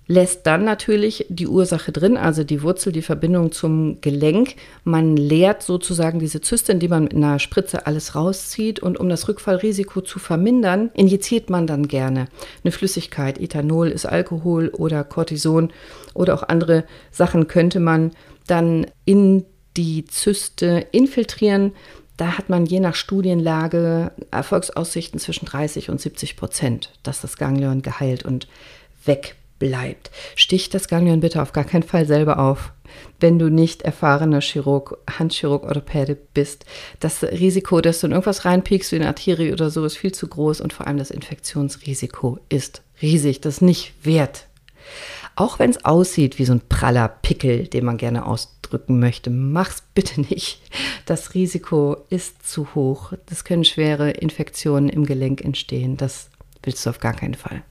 lässt 0.10 0.48
dann 0.48 0.66
natürlich 0.66 1.28
die 1.30 1.48
Ursache 1.48 1.92
drin, 1.92 2.18
also 2.18 2.44
die 2.44 2.64
Wurzel, 2.64 2.92
die 2.92 3.04
Verbindung 3.04 3.52
zum 3.52 4.02
Gelenk. 4.02 4.56
Man 4.84 5.16
leert 5.16 5.62
sozusagen 5.62 6.18
diese 6.18 6.42
Zyste, 6.42 6.72
indem 6.72 6.90
man 6.90 7.04
mit 7.04 7.14
einer 7.14 7.38
Spritze 7.38 7.86
alles 7.86 8.16
rauszieht. 8.16 8.80
Und 8.80 9.00
um 9.00 9.08
das 9.08 9.28
Rückfallrisiko 9.28 10.02
zu 10.02 10.18
vermindern, 10.18 10.90
injiziert 10.96 11.52
man 11.52 11.68
dann 11.68 11.88
gerne 11.88 12.28
eine 12.64 12.72
Flüssigkeit. 12.72 13.40
Ethanol 13.40 13.90
ist 13.90 14.08
Alkohol 14.08 14.70
oder 14.70 15.04
Cortison 15.04 15.72
oder 16.16 16.34
auch 16.34 16.44
andere 16.44 16.86
Sachen 17.12 17.48
könnte 17.48 17.80
man 17.80 18.12
dann 18.48 18.88
in 19.06 19.46
die 19.78 20.06
Zyste 20.06 20.88
infiltrieren. 20.92 21.74
Da 22.18 22.36
hat 22.40 22.50
man 22.50 22.66
je 22.66 22.80
nach 22.80 22.96
Studienlage 22.96 24.12
Erfolgsaussichten 24.32 25.20
zwischen 25.20 25.46
30 25.46 25.92
und 25.92 26.02
70 26.02 26.36
Prozent, 26.36 26.94
dass 27.04 27.22
das 27.22 27.38
Ganglion 27.38 27.84
geheilt 27.84 28.26
und 28.26 28.48
weg 29.06 29.36
bleibt. 29.60 30.10
Stich 30.36 30.70
das 30.70 30.88
Ganglion 30.88 31.20
bitte 31.20 31.42
auf 31.42 31.54
gar 31.54 31.66
keinen 31.66 31.84
Fall 31.84 32.06
selber 32.06 32.40
auf, 32.40 32.72
wenn 33.20 33.38
du 33.38 33.50
nicht 33.50 33.84
erfahrener 33.84 34.42
Chirurg, 34.42 34.98
Handchirurg, 35.20 35.64
Orthopäde 35.64 36.18
bist. 36.34 36.66
Das 37.00 37.24
Risiko, 37.24 37.82
dass 37.82 38.00
du 38.00 38.08
in 38.08 38.14
irgendwas 38.14 38.46
reinpiekst, 38.46 38.92
wie 38.92 38.96
eine 38.96 39.08
Arterie 39.08 39.54
oder 39.54 39.70
so, 39.70 39.86
ist 39.86 39.98
viel 39.98 40.14
zu 40.14 40.28
groß 40.28 40.62
und 40.62 40.74
vor 40.74 40.88
allem 40.88 40.98
das 40.98 41.12
Infektionsrisiko 41.12 42.40
ist 42.50 42.82
riesig. 43.02 43.42
Das 43.42 43.56
ist 43.56 43.62
nicht 43.62 43.94
wert. 44.04 44.48
Auch 45.36 45.60
wenn 45.60 45.70
es 45.70 45.86
aussieht 45.86 46.40
wie 46.40 46.46
so 46.46 46.54
ein 46.54 46.62
praller 46.68 47.08
Pickel, 47.08 47.68
den 47.68 47.86
man 47.86 47.98
gerne 47.98 48.26
ausdrücken 48.26 49.00
möchte, 49.00 49.30
mach's 49.30 49.84
bitte 49.94 50.22
nicht. 50.22 50.62
Das 51.06 51.34
Risiko 51.34 51.98
ist 52.10 52.48
zu 52.48 52.76
hoch. 52.76 53.14
Es 53.32 53.44
können 53.44 53.64
schwere 53.64 54.12
Infektionen 54.12 54.90
im 54.90 55.06
Gelenk 55.06 55.44
entstehen. 55.44 55.96
Das 55.96 56.30
willst 56.64 56.86
du 56.86 56.90
auf 56.90 57.00
gar 57.00 57.14
keinen 57.14 57.36
Fall. 57.36 57.64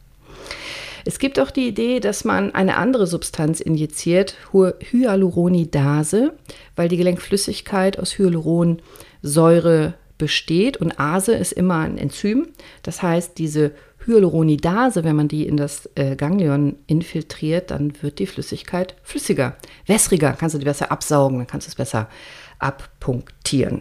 Es 1.09 1.19
gibt 1.19 1.41
auch 1.41 1.51
die 1.51 1.67
Idee, 1.67 2.01
dass 2.01 2.27
man 2.27 2.55
eine 2.55 2.77
andere 2.77 3.07
Substanz 3.07 3.61
injiziert, 3.61 4.37
Hyaluronidase, 4.53 6.35
weil 6.77 6.91
die 6.91 6.99
Gelenkflüssigkeit 6.99 7.99
aus 7.99 8.19
Hyaluronsäure 8.19 9.95
besteht 10.19 10.77
und 10.77 11.01
Ase 11.01 11.35
ist 11.35 11.53
immer 11.53 11.79
ein 11.79 11.97
Enzym. 11.97 12.49
Das 12.83 13.01
heißt, 13.01 13.39
diese 13.39 13.73
Hyaluronidase, 14.05 15.03
wenn 15.03 15.17
man 15.17 15.29
die 15.29 15.47
in 15.47 15.57
das 15.57 15.89
äh, 15.95 16.15
Ganglion 16.15 16.77
infiltriert, 16.87 17.71
dann 17.71 17.95
wird 18.03 18.19
die 18.19 18.27
Flüssigkeit 18.27 18.95
flüssiger, 19.03 19.57
wässriger, 19.87 20.35
kannst 20.39 20.57
du 20.57 20.59
die 20.59 20.67
besser 20.67 20.93
absaugen, 20.93 21.39
dann 21.39 21.47
kannst 21.47 21.69
du 21.69 21.71
es 21.71 21.75
besser 21.75 22.11
abpunktieren. 22.59 23.81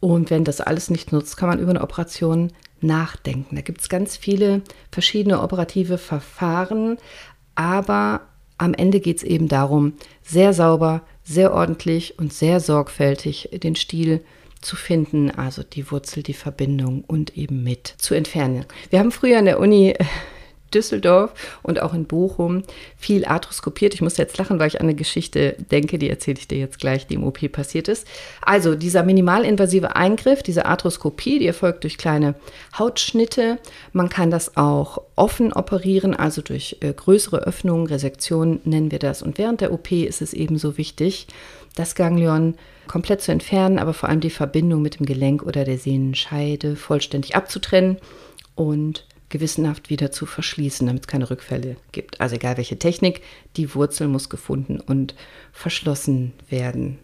Und 0.00 0.28
wenn 0.28 0.44
das 0.44 0.60
alles 0.60 0.90
nicht 0.90 1.12
nutzt, 1.12 1.38
kann 1.38 1.48
man 1.48 1.60
über 1.60 1.70
eine 1.70 1.80
Operation 1.80 2.52
nachdenken. 2.84 3.56
Da 3.56 3.62
gibt 3.62 3.80
es 3.80 3.88
ganz 3.88 4.16
viele 4.16 4.62
verschiedene 4.90 5.40
operative 5.40 5.98
Verfahren, 5.98 6.98
aber 7.54 8.22
am 8.58 8.74
Ende 8.74 9.00
geht 9.00 9.18
es 9.18 9.22
eben 9.22 9.48
darum, 9.48 9.94
sehr 10.22 10.52
sauber, 10.52 11.02
sehr 11.24 11.52
ordentlich 11.52 12.18
und 12.18 12.32
sehr 12.32 12.60
sorgfältig 12.60 13.50
den 13.52 13.76
Stil 13.76 14.24
zu 14.60 14.76
finden, 14.76 15.30
also 15.30 15.62
die 15.62 15.90
Wurzel, 15.90 16.22
die 16.22 16.34
Verbindung 16.34 17.04
und 17.06 17.36
eben 17.36 17.62
mit 17.62 17.94
zu 17.98 18.14
entfernen. 18.14 18.64
Wir 18.90 18.98
haben 18.98 19.12
früher 19.12 19.38
an 19.38 19.44
der 19.44 19.60
Uni 19.60 19.94
Düsseldorf 20.74 21.32
und 21.62 21.80
auch 21.80 21.94
in 21.94 22.06
Bochum 22.06 22.62
viel 22.96 23.24
arthroskopiert. 23.24 23.94
Ich 23.94 24.02
muss 24.02 24.16
jetzt 24.16 24.36
lachen, 24.38 24.58
weil 24.58 24.68
ich 24.68 24.80
an 24.80 24.86
eine 24.86 24.94
Geschichte 24.94 25.56
denke, 25.70 25.98
die 25.98 26.10
erzähle 26.10 26.38
ich 26.38 26.48
dir 26.48 26.58
jetzt 26.58 26.78
gleich, 26.78 27.06
die 27.06 27.14
im 27.14 27.24
OP 27.24 27.50
passiert 27.52 27.88
ist. 27.88 28.06
Also 28.42 28.74
dieser 28.74 29.02
minimalinvasive 29.02 29.96
Eingriff, 29.96 30.42
diese 30.42 30.66
Arthroskopie, 30.66 31.38
die 31.38 31.46
erfolgt 31.46 31.84
durch 31.84 31.98
kleine 31.98 32.34
Hautschnitte. 32.78 33.58
Man 33.92 34.08
kann 34.08 34.30
das 34.30 34.56
auch 34.56 35.02
offen 35.16 35.52
operieren, 35.52 36.14
also 36.14 36.42
durch 36.42 36.78
äh, 36.80 36.92
größere 36.92 37.38
Öffnungen, 37.38 37.86
Resektion 37.86 38.60
nennen 38.64 38.90
wir 38.90 38.98
das. 38.98 39.22
Und 39.22 39.38
während 39.38 39.60
der 39.60 39.72
OP 39.72 39.92
ist 39.92 40.22
es 40.22 40.32
ebenso 40.32 40.76
wichtig, 40.76 41.26
das 41.74 41.94
Ganglion 41.94 42.54
komplett 42.86 43.22
zu 43.22 43.32
entfernen, 43.32 43.78
aber 43.78 43.94
vor 43.94 44.08
allem 44.08 44.20
die 44.20 44.30
Verbindung 44.30 44.82
mit 44.82 44.98
dem 44.98 45.06
Gelenk 45.06 45.42
oder 45.42 45.64
der 45.64 45.78
Sehnenscheide 45.78 46.76
vollständig 46.76 47.34
abzutrennen 47.34 47.98
und 48.54 49.06
gewissenhaft 49.34 49.90
wieder 49.90 50.12
zu 50.12 50.26
verschließen, 50.26 50.86
damit 50.86 51.02
es 51.02 51.08
keine 51.08 51.28
Rückfälle 51.28 51.74
gibt. 51.90 52.20
Also 52.20 52.36
egal 52.36 52.56
welche 52.56 52.78
Technik, 52.78 53.20
die 53.56 53.74
Wurzel 53.74 54.06
muss 54.06 54.30
gefunden 54.30 54.78
und 54.78 55.16
verschlossen 55.52 56.34
werden. 56.48 57.00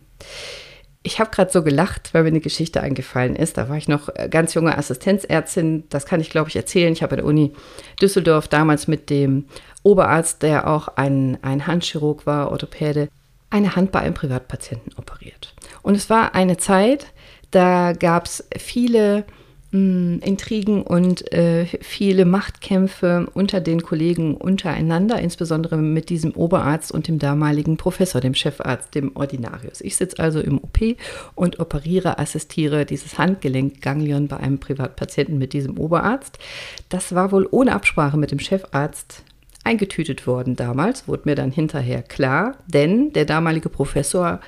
Ich 1.03 1.19
habe 1.19 1.31
gerade 1.31 1.51
so 1.51 1.65
gelacht, 1.65 2.15
weil 2.15 2.23
mir 2.23 2.29
eine 2.29 2.41
Geschichte 2.41 2.83
eingefallen 2.83 3.35
ist. 3.35 3.57
Da 3.57 3.69
war 3.69 3.77
ich 3.77 3.89
noch 3.89 4.11
äh, 4.15 4.29
ganz 4.31 4.55
junge 4.55 4.79
Assistenzärztin. 4.79 5.89
Das 5.89 6.07
kann 6.07 6.21
ich, 6.21 6.31
glaube 6.31 6.49
ich, 6.51 6.55
erzählen. 6.55 6.93
Ich 6.93 7.03
habe 7.03 7.13
an 7.13 7.17
der 7.19 7.27
Uni 7.27 7.53
Düsseldorf 8.01 8.47
damals 8.47 8.87
mit 8.87 9.11
dem 9.11 9.47
Oberarzt, 9.83 10.45
der 10.45 10.69
auch 10.69 10.87
ein, 10.87 11.37
ein 11.43 11.67
Handchirurg 11.67 12.27
war, 12.27 12.53
Orthopäde, 12.53 13.09
eine 13.49 13.75
Hand 13.75 13.91
bei 13.91 13.99
einem 14.01 14.15
Privatpatienten 14.15 14.93
operiert. 14.97 15.53
Und 15.83 15.97
es 15.97 16.09
war 16.11 16.37
eine 16.37 16.59
Zeit, 16.59 17.07
da 17.51 17.93
gab 17.93 18.27
es 18.27 18.47
viele 18.57 19.25
Intrigen 19.73 20.83
und 20.83 21.33
äh, 21.33 21.65
viele 21.81 22.25
Machtkämpfe 22.25 23.29
unter 23.35 23.61
den 23.61 23.83
Kollegen 23.83 24.37
untereinander, 24.37 25.21
insbesondere 25.21 25.77
mit 25.77 26.11
diesem 26.11 26.33
Oberarzt 26.33 26.91
und 26.91 27.07
dem 27.07 27.21
damaligen 27.21 27.77
Professor, 27.77 28.21
dem 28.21 28.35
Chefarzt, 28.35 28.97
dem 28.97 29.15
Ordinarius. 29.15 29.81
Ich 29.81 29.95
sitze 29.95 30.19
also 30.19 30.41
im 30.41 30.59
OP 30.59 30.97
und 31.37 31.61
operiere, 31.61 32.19
assistiere 32.19 32.85
dieses 32.85 33.17
Handgelenkganglion 33.17 34.27
bei 34.27 34.39
einem 34.39 34.59
Privatpatienten 34.59 35.39
mit 35.39 35.53
diesem 35.53 35.79
Oberarzt. 35.79 36.41
Das 36.89 37.15
war 37.15 37.31
wohl 37.31 37.47
ohne 37.49 37.73
Absprache 37.73 38.17
mit 38.17 38.33
dem 38.33 38.41
Chefarzt 38.41 39.23
eingetütet 39.63 40.27
worden 40.27 40.57
damals, 40.57 41.07
wurde 41.07 41.23
mir 41.27 41.37
dann 41.37 41.53
hinterher 41.53 42.03
klar, 42.03 42.57
denn 42.67 43.13
der 43.13 43.25
damalige 43.25 43.69
Professor 43.69 44.41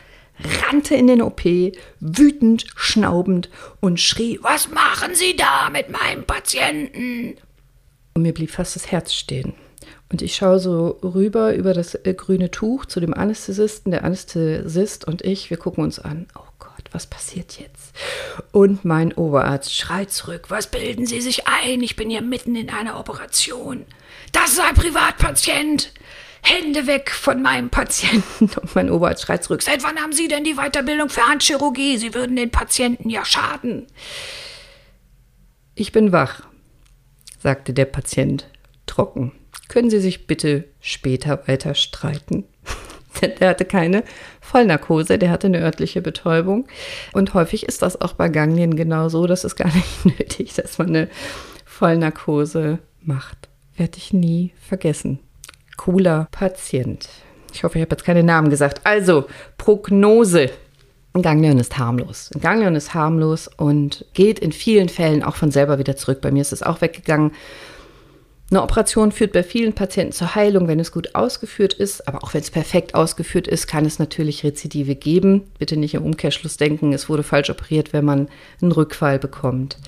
rannte 0.62 0.94
in 0.94 1.06
den 1.06 1.22
OP, 1.22 1.42
wütend, 2.00 2.66
schnaubend 2.76 3.50
und 3.80 4.00
schrie, 4.00 4.38
was 4.42 4.70
machen 4.70 5.14
Sie 5.14 5.36
da 5.36 5.70
mit 5.70 5.90
meinem 5.90 6.24
Patienten? 6.24 7.36
Und 8.14 8.22
mir 8.22 8.34
blieb 8.34 8.50
fast 8.50 8.76
das 8.76 8.90
Herz 8.90 9.12
stehen. 9.14 9.54
Und 10.10 10.20
ich 10.20 10.34
schaue 10.34 10.58
so 10.58 10.98
rüber 11.02 11.54
über 11.54 11.72
das 11.72 11.94
äh, 11.94 12.12
grüne 12.12 12.50
Tuch 12.50 12.84
zu 12.84 13.00
dem 13.00 13.14
Anästhesisten. 13.14 13.92
Der 13.92 14.04
Anästhesist 14.04 15.06
und 15.06 15.22
ich, 15.22 15.48
wir 15.48 15.56
gucken 15.56 15.82
uns 15.82 15.98
an. 15.98 16.26
Oh 16.38 16.50
Gott, 16.58 16.90
was 16.92 17.06
passiert 17.06 17.58
jetzt? 17.58 17.94
Und 18.52 18.84
mein 18.84 19.14
Oberarzt 19.14 19.74
schreit 19.74 20.12
zurück. 20.12 20.46
Was 20.48 20.66
bilden 20.66 21.06
Sie 21.06 21.22
sich 21.22 21.46
ein? 21.48 21.80
Ich 21.82 21.96
bin 21.96 22.10
hier 22.10 22.20
mitten 22.20 22.54
in 22.56 22.68
einer 22.68 23.00
Operation. 23.00 23.86
Das 24.32 24.52
ist 24.52 24.60
ein 24.60 24.74
Privatpatient. 24.74 25.92
Hände 26.42 26.88
weg 26.88 27.10
von 27.10 27.40
meinem 27.40 27.70
Patienten. 27.70 28.50
Und 28.60 28.74
mein 28.74 28.90
Oberarzt 28.90 29.22
schreit 29.22 29.44
zurück. 29.44 29.62
Seit 29.62 29.82
wann 29.84 29.98
haben 29.98 30.12
Sie 30.12 30.28
denn 30.28 30.44
die 30.44 30.56
Weiterbildung 30.56 31.08
für 31.08 31.26
Handchirurgie? 31.26 31.96
Sie 31.96 32.14
würden 32.14 32.36
den 32.36 32.50
Patienten 32.50 33.08
ja 33.08 33.24
schaden. 33.24 33.86
Ich 35.74 35.92
bin 35.92 36.12
wach, 36.12 36.42
sagte 37.38 37.72
der 37.72 37.86
Patient 37.86 38.48
trocken. 38.86 39.32
Können 39.68 39.88
Sie 39.88 40.00
sich 40.00 40.26
bitte 40.26 40.64
später 40.80 41.46
weiter 41.46 41.74
streiten? 41.74 42.44
der 43.40 43.48
hatte 43.48 43.64
keine 43.64 44.02
Vollnarkose, 44.40 45.18
der 45.18 45.30
hatte 45.30 45.46
eine 45.46 45.60
örtliche 45.60 46.02
Betäubung. 46.02 46.66
Und 47.12 47.34
häufig 47.34 47.66
ist 47.66 47.82
das 47.82 48.00
auch 48.00 48.14
bei 48.14 48.28
Ganglien 48.28 48.74
genau 48.74 49.08
so, 49.08 49.26
dass 49.26 49.44
es 49.44 49.54
gar 49.54 49.72
nicht 49.74 50.04
nötig, 50.04 50.54
dass 50.54 50.78
man 50.78 50.88
eine 50.88 51.08
Vollnarkose 51.64 52.80
macht. 53.00 53.48
Werde 53.76 53.96
ich 53.96 54.12
nie 54.12 54.52
vergessen 54.60 55.20
cooler 55.76 56.28
Patient. 56.30 57.08
Ich 57.52 57.64
hoffe, 57.64 57.78
ich 57.78 57.82
habe 57.82 57.94
jetzt 57.94 58.04
keine 58.04 58.22
Namen 58.22 58.50
gesagt. 58.50 58.80
Also, 58.84 59.26
Prognose. 59.58 60.50
Ein 61.14 61.22
Ganglion 61.22 61.58
ist 61.58 61.76
harmlos. 61.76 62.30
Ein 62.34 62.40
Ganglion 62.40 62.74
ist 62.74 62.94
harmlos 62.94 63.48
und 63.48 64.06
geht 64.14 64.38
in 64.38 64.52
vielen 64.52 64.88
Fällen 64.88 65.22
auch 65.22 65.36
von 65.36 65.50
selber 65.50 65.78
wieder 65.78 65.96
zurück. 65.96 66.22
Bei 66.22 66.30
mir 66.30 66.40
ist 66.40 66.52
es 66.52 66.62
auch 66.62 66.80
weggegangen. 66.80 67.32
Eine 68.50 68.62
Operation 68.62 69.12
führt 69.12 69.32
bei 69.32 69.42
vielen 69.42 69.72
Patienten 69.72 70.12
zur 70.12 70.34
Heilung, 70.34 70.68
wenn 70.68 70.80
es 70.80 70.92
gut 70.92 71.14
ausgeführt 71.14 71.74
ist. 71.74 72.06
Aber 72.08 72.22
auch 72.22 72.34
wenn 72.34 72.40
es 72.40 72.50
perfekt 72.50 72.94
ausgeführt 72.94 73.46
ist, 73.46 73.66
kann 73.66 73.84
es 73.84 73.98
natürlich 73.98 74.44
Rezidive 74.44 74.94
geben. 74.94 75.42
Bitte 75.58 75.76
nicht 75.76 75.94
im 75.94 76.04
Umkehrschluss 76.04 76.56
denken, 76.56 76.92
es 76.92 77.08
wurde 77.08 77.22
falsch 77.22 77.50
operiert, 77.50 77.92
wenn 77.92 78.04
man 78.04 78.28
einen 78.60 78.72
Rückfall 78.72 79.18
bekommt. 79.18 79.78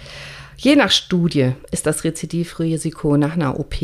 Je 0.57 0.77
nach 0.77 0.91
Studie 0.91 1.53
ist 1.73 1.87
das 1.87 2.05
Rezidivrisiko 2.05 3.17
nach 3.17 3.35
einer 3.35 3.59
OP 3.59 3.75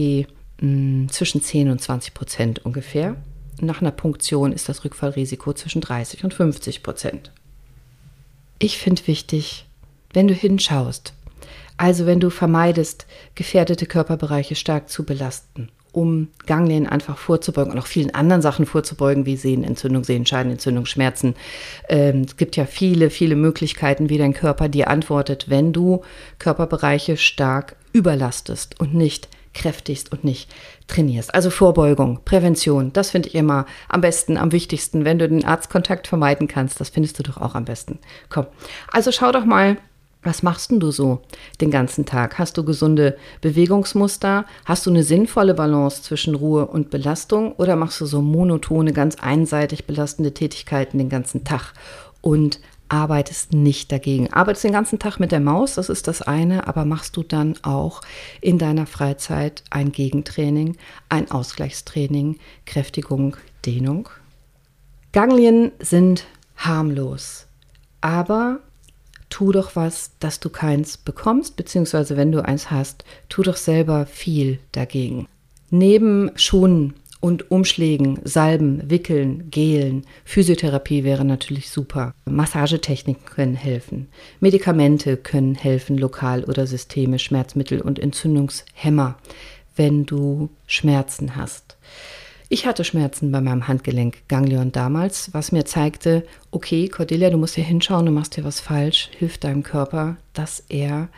zwischen 0.60 1.42
10 1.42 1.70
und 1.70 1.80
20 1.80 2.14
Prozent 2.14 2.64
ungefähr. 2.64 3.16
Nach 3.60 3.80
einer 3.80 3.90
Punktion 3.90 4.52
ist 4.52 4.68
das 4.68 4.84
Rückfallrisiko 4.84 5.52
zwischen 5.52 5.80
30 5.80 6.24
und 6.24 6.34
50 6.34 6.82
Prozent. 6.82 7.32
Ich 8.58 8.78
finde 8.78 9.06
wichtig, 9.06 9.66
wenn 10.12 10.28
du 10.28 10.34
hinschaust, 10.34 11.14
also 11.76 12.04
wenn 12.04 12.20
du 12.20 12.28
vermeidest, 12.28 13.06
gefährdete 13.34 13.86
Körperbereiche 13.86 14.54
stark 14.54 14.90
zu 14.90 15.04
belasten, 15.04 15.70
um 15.92 16.28
Ganglien 16.46 16.86
einfach 16.86 17.16
vorzubeugen 17.16 17.72
und 17.72 17.78
auch 17.78 17.86
vielen 17.86 18.14
anderen 18.14 18.42
Sachen 18.42 18.66
vorzubeugen, 18.66 19.24
wie 19.24 19.36
Sehnenentzündung, 19.36 20.04
Sehenscheidenentzündung, 20.04 20.84
Schmerzen. 20.84 21.36
Ähm, 21.88 22.22
es 22.22 22.36
gibt 22.36 22.56
ja 22.56 22.66
viele, 22.66 23.08
viele 23.08 23.34
Möglichkeiten, 23.34 24.10
wie 24.10 24.18
dein 24.18 24.34
Körper 24.34 24.68
dir 24.68 24.88
antwortet, 24.88 25.48
wenn 25.48 25.72
du 25.72 26.02
Körperbereiche 26.38 27.16
stark 27.16 27.76
überlastest 27.92 28.78
und 28.78 28.94
nicht 28.94 29.28
kräftigst 29.54 30.12
und 30.12 30.24
nicht 30.24 30.50
trainierst. 30.86 31.34
Also 31.34 31.50
Vorbeugung, 31.50 32.20
Prävention, 32.24 32.92
das 32.92 33.10
finde 33.10 33.28
ich 33.28 33.34
immer 33.34 33.66
am 33.88 34.00
besten, 34.00 34.36
am 34.36 34.52
wichtigsten. 34.52 35.04
Wenn 35.04 35.18
du 35.18 35.28
den 35.28 35.44
Arztkontakt 35.44 36.06
vermeiden 36.06 36.48
kannst, 36.48 36.80
das 36.80 36.90
findest 36.90 37.18
du 37.18 37.22
doch 37.22 37.38
auch 37.38 37.54
am 37.54 37.64
besten. 37.64 37.98
Komm, 38.28 38.46
also 38.92 39.12
schau 39.12 39.32
doch 39.32 39.44
mal, 39.44 39.76
was 40.22 40.42
machst 40.42 40.70
denn 40.70 40.80
du 40.80 40.90
so 40.90 41.22
den 41.60 41.70
ganzen 41.70 42.04
Tag? 42.04 42.38
Hast 42.38 42.58
du 42.58 42.64
gesunde 42.64 43.16
Bewegungsmuster? 43.40 44.44
Hast 44.66 44.84
du 44.84 44.90
eine 44.90 45.02
sinnvolle 45.02 45.54
Balance 45.54 46.02
zwischen 46.02 46.34
Ruhe 46.34 46.66
und 46.66 46.90
Belastung? 46.90 47.52
Oder 47.52 47.74
machst 47.74 48.00
du 48.00 48.06
so 48.06 48.20
monotone, 48.20 48.92
ganz 48.92 49.16
einseitig 49.16 49.86
belastende 49.86 50.34
Tätigkeiten 50.34 50.98
den 50.98 51.08
ganzen 51.08 51.44
Tag? 51.44 51.72
Und 52.20 52.60
arbeitest 52.90 53.54
nicht 53.54 53.90
dagegen. 53.92 54.32
Arbeitest 54.32 54.64
den 54.64 54.72
ganzen 54.72 54.98
Tag 54.98 55.18
mit 55.18 55.32
der 55.32 55.40
Maus, 55.40 55.76
das 55.76 55.88
ist 55.88 56.08
das 56.08 56.22
eine, 56.22 56.66
aber 56.66 56.84
machst 56.84 57.16
du 57.16 57.22
dann 57.22 57.56
auch 57.62 58.02
in 58.40 58.58
deiner 58.58 58.86
Freizeit 58.86 59.62
ein 59.70 59.92
Gegentraining, 59.92 60.76
ein 61.08 61.30
Ausgleichstraining, 61.30 62.38
Kräftigung, 62.66 63.36
Dehnung? 63.64 64.08
Ganglien 65.12 65.72
sind 65.78 66.26
harmlos, 66.56 67.46
aber 68.00 68.60
tu 69.30 69.52
doch 69.52 69.76
was, 69.76 70.10
dass 70.18 70.40
du 70.40 70.50
keins 70.50 70.96
bekommst, 70.96 71.56
beziehungsweise 71.56 72.16
wenn 72.16 72.32
du 72.32 72.44
eins 72.44 72.70
hast, 72.70 73.04
tu 73.28 73.42
doch 73.42 73.56
selber 73.56 74.06
viel 74.06 74.58
dagegen. 74.72 75.28
Neben 75.70 76.32
Schonen 76.34 76.94
und 77.20 77.50
Umschlägen, 77.50 78.18
Salben, 78.24 78.90
Wickeln, 78.90 79.50
Gelen. 79.50 80.04
Physiotherapie 80.24 81.04
wäre 81.04 81.24
natürlich 81.24 81.70
super. 81.70 82.14
Massagetechniken 82.24 83.26
können 83.26 83.54
helfen. 83.54 84.08
Medikamente 84.40 85.16
können 85.16 85.54
helfen, 85.54 85.98
lokal 85.98 86.44
oder 86.44 86.66
systemisch, 86.66 87.24
Schmerzmittel 87.24 87.80
und 87.80 87.98
Entzündungshemmer, 87.98 89.18
wenn 89.76 90.06
du 90.06 90.48
Schmerzen 90.66 91.36
hast. 91.36 91.76
Ich 92.52 92.66
hatte 92.66 92.82
Schmerzen 92.82 93.30
bei 93.30 93.40
meinem 93.40 93.68
Handgelenk 93.68 94.26
Ganglion 94.26 94.72
damals, 94.72 95.32
was 95.32 95.52
mir 95.52 95.66
zeigte, 95.66 96.26
okay, 96.50 96.88
Cordelia, 96.88 97.30
du 97.30 97.36
musst 97.36 97.54
hier 97.54 97.62
hinschauen, 97.62 98.06
du 98.06 98.10
machst 98.10 98.34
hier 98.34 98.42
was 98.42 98.58
falsch, 98.58 99.08
hilf 99.16 99.38
deinem 99.38 99.62
Körper, 99.62 100.16
dass 100.32 100.64
er 100.68 101.10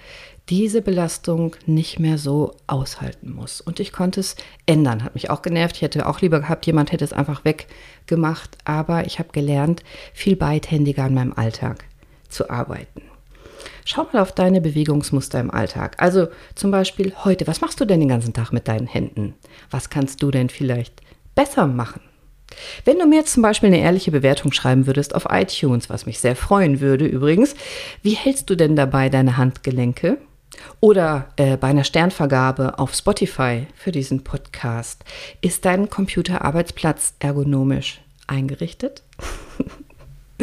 diese 0.49 0.83
Belastung 0.83 1.57
nicht 1.67 1.99
mehr 1.99 2.19
so 2.19 2.57
aushalten 2.67 3.33
muss. 3.33 3.61
Und 3.61 3.81
ich 3.81 3.93
konnte 3.93 4.21
es 4.21 4.37
ändern. 4.67 5.05
Hat 5.05 5.15
mich 5.15 5.31
auch 5.31 5.43
genervt. 5.43 5.77
Ich 5.77 5.83
hätte 5.83 6.07
auch 6.07 6.21
lieber 6.21 6.41
gehabt, 6.41 6.67
jemand 6.67 6.93
hätte 6.93 7.05
es 7.05 7.13
einfach 7.13 7.45
weggemacht. 7.45 8.59
Aber 8.65 9.07
ich 9.07 9.19
habe 9.19 9.31
gelernt, 9.33 9.83
viel 10.13 10.37
beidhändiger 10.37 11.05
an 11.05 11.15
meinem 11.15 11.33
Alltag 11.33 11.85
zu 12.29 12.51
arbeiten. 12.51 13.03
Schau 13.85 14.07
mal 14.13 14.21
auf 14.21 14.33
deine 14.33 14.61
Bewegungsmuster 14.61 15.41
im 15.41 15.51
Alltag. 15.51 15.97
Also 15.99 16.29
zum 16.55 16.71
Beispiel 16.71 17.13
heute, 17.25 17.47
was 17.47 17.61
machst 17.61 17.81
du 17.81 17.85
denn 17.85 18.01
den 18.01 18.09
ganzen 18.09 18.33
Tag 18.33 18.53
mit 18.53 18.69
deinen 18.69 18.87
Händen? 18.87 19.35
Was 19.71 19.91
kannst 19.91 20.23
du 20.23 20.31
denn 20.31 20.49
vielleicht 20.49 21.01
besser 21.35 21.67
machen? 21.67 22.01
Wenn 22.85 22.99
du 22.99 23.07
mir 23.07 23.17
jetzt 23.17 23.33
zum 23.33 23.43
Beispiel 23.43 23.69
eine 23.69 23.81
ehrliche 23.81 24.11
Bewertung 24.11 24.53
schreiben 24.53 24.87
würdest 24.87 25.15
auf 25.15 25.27
iTunes, 25.31 25.89
was 25.89 26.07
mich 26.07 26.19
sehr 26.19 26.37
freuen 26.37 26.81
würde 26.81 27.07
übrigens, 27.07 27.55
wie 28.03 28.15
hältst 28.15 28.51
du 28.51 28.57
denn 28.57 28.77
dabei 28.77 29.09
deine 29.09 29.37
Handgelenke? 29.37 30.19
Oder 30.81 31.29
äh, 31.37 31.57
bei 31.57 31.69
einer 31.69 31.85
Sternvergabe 31.85 32.79
auf 32.79 32.95
Spotify 32.95 33.67
für 33.75 33.93
diesen 33.93 34.25
Podcast. 34.25 35.05
Ist 35.41 35.65
dein 35.65 35.89
Computerarbeitsplatz 35.91 37.15
ergonomisch 37.19 38.01
eingerichtet? 38.27 39.03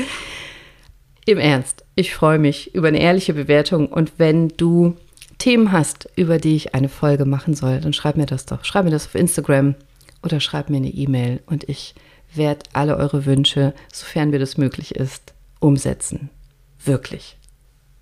Im 1.25 1.37
Ernst, 1.37 1.85
ich 1.95 2.13
freue 2.13 2.39
mich 2.39 2.73
über 2.73 2.87
eine 2.87 2.99
ehrliche 2.99 3.33
Bewertung 3.33 3.87
und 3.87 4.13
wenn 4.17 4.47
du 4.49 4.95
Themen 5.37 5.71
hast, 5.71 6.09
über 6.15 6.37
die 6.37 6.55
ich 6.55 6.75
eine 6.75 6.89
Folge 6.89 7.25
machen 7.25 7.53
soll, 7.53 7.79
dann 7.79 7.93
schreib 7.93 8.17
mir 8.17 8.25
das 8.25 8.45
doch. 8.45 8.65
Schreib 8.65 8.85
mir 8.85 8.91
das 8.91 9.05
auf 9.05 9.15
Instagram 9.15 9.75
oder 10.23 10.39
schreib 10.39 10.69
mir 10.69 10.77
eine 10.77 10.89
E-Mail 10.89 11.41
und 11.45 11.67
ich 11.69 11.95
werde 12.33 12.65
alle 12.73 12.97
eure 12.97 13.25
Wünsche, 13.25 13.73
sofern 13.91 14.31
mir 14.31 14.39
das 14.39 14.57
möglich 14.57 14.95
ist, 14.95 15.33
umsetzen. 15.59 16.29
Wirklich. 16.83 17.37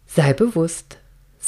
Sei 0.06 0.34
bewusst, 0.34 0.97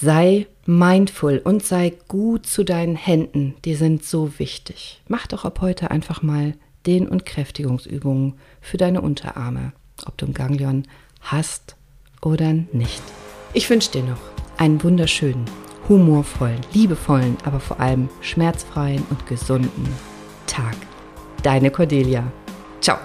sei 0.02 0.48
mindful 0.66 1.42
und 1.44 1.64
sei 1.66 1.94
gut 2.08 2.46
zu 2.46 2.64
deinen 2.64 2.96
Händen. 2.96 3.56
Die 3.66 3.76
sind 3.76 4.04
so 4.04 4.38
wichtig. 4.40 5.02
Mach 5.08 5.28
doch 5.28 5.46
ab 5.46 5.60
heute 5.62 5.92
einfach 5.92 6.22
mal 6.22 6.54
Dehn- 6.86 7.08
und 7.08 7.26
Kräftigungsübungen 7.26 8.36
für 8.62 8.78
deine 8.78 9.02
Unterarme, 9.02 9.74
ob 10.06 10.18
du 10.18 10.28
ein 10.28 10.34
Ganglion 10.34 10.88
hast 11.22 11.76
oder 12.22 12.54
nicht. 12.72 13.04
Ich 13.54 13.70
wünsche 13.70 13.92
dir 13.92 14.04
noch 14.04 14.22
einen 14.58 14.82
wunderschönen, 14.84 15.46
humorvollen, 15.88 16.62
liebevollen, 16.74 17.38
aber 17.44 17.60
vor 17.60 17.80
allem 17.80 18.10
schmerzfreien 18.22 19.04
und 19.10 19.26
gesunden 19.28 19.88
Tag. 20.48 20.76
Deine 21.44 21.72
Cordelia. 21.72 22.32
Ciao. 22.82 22.98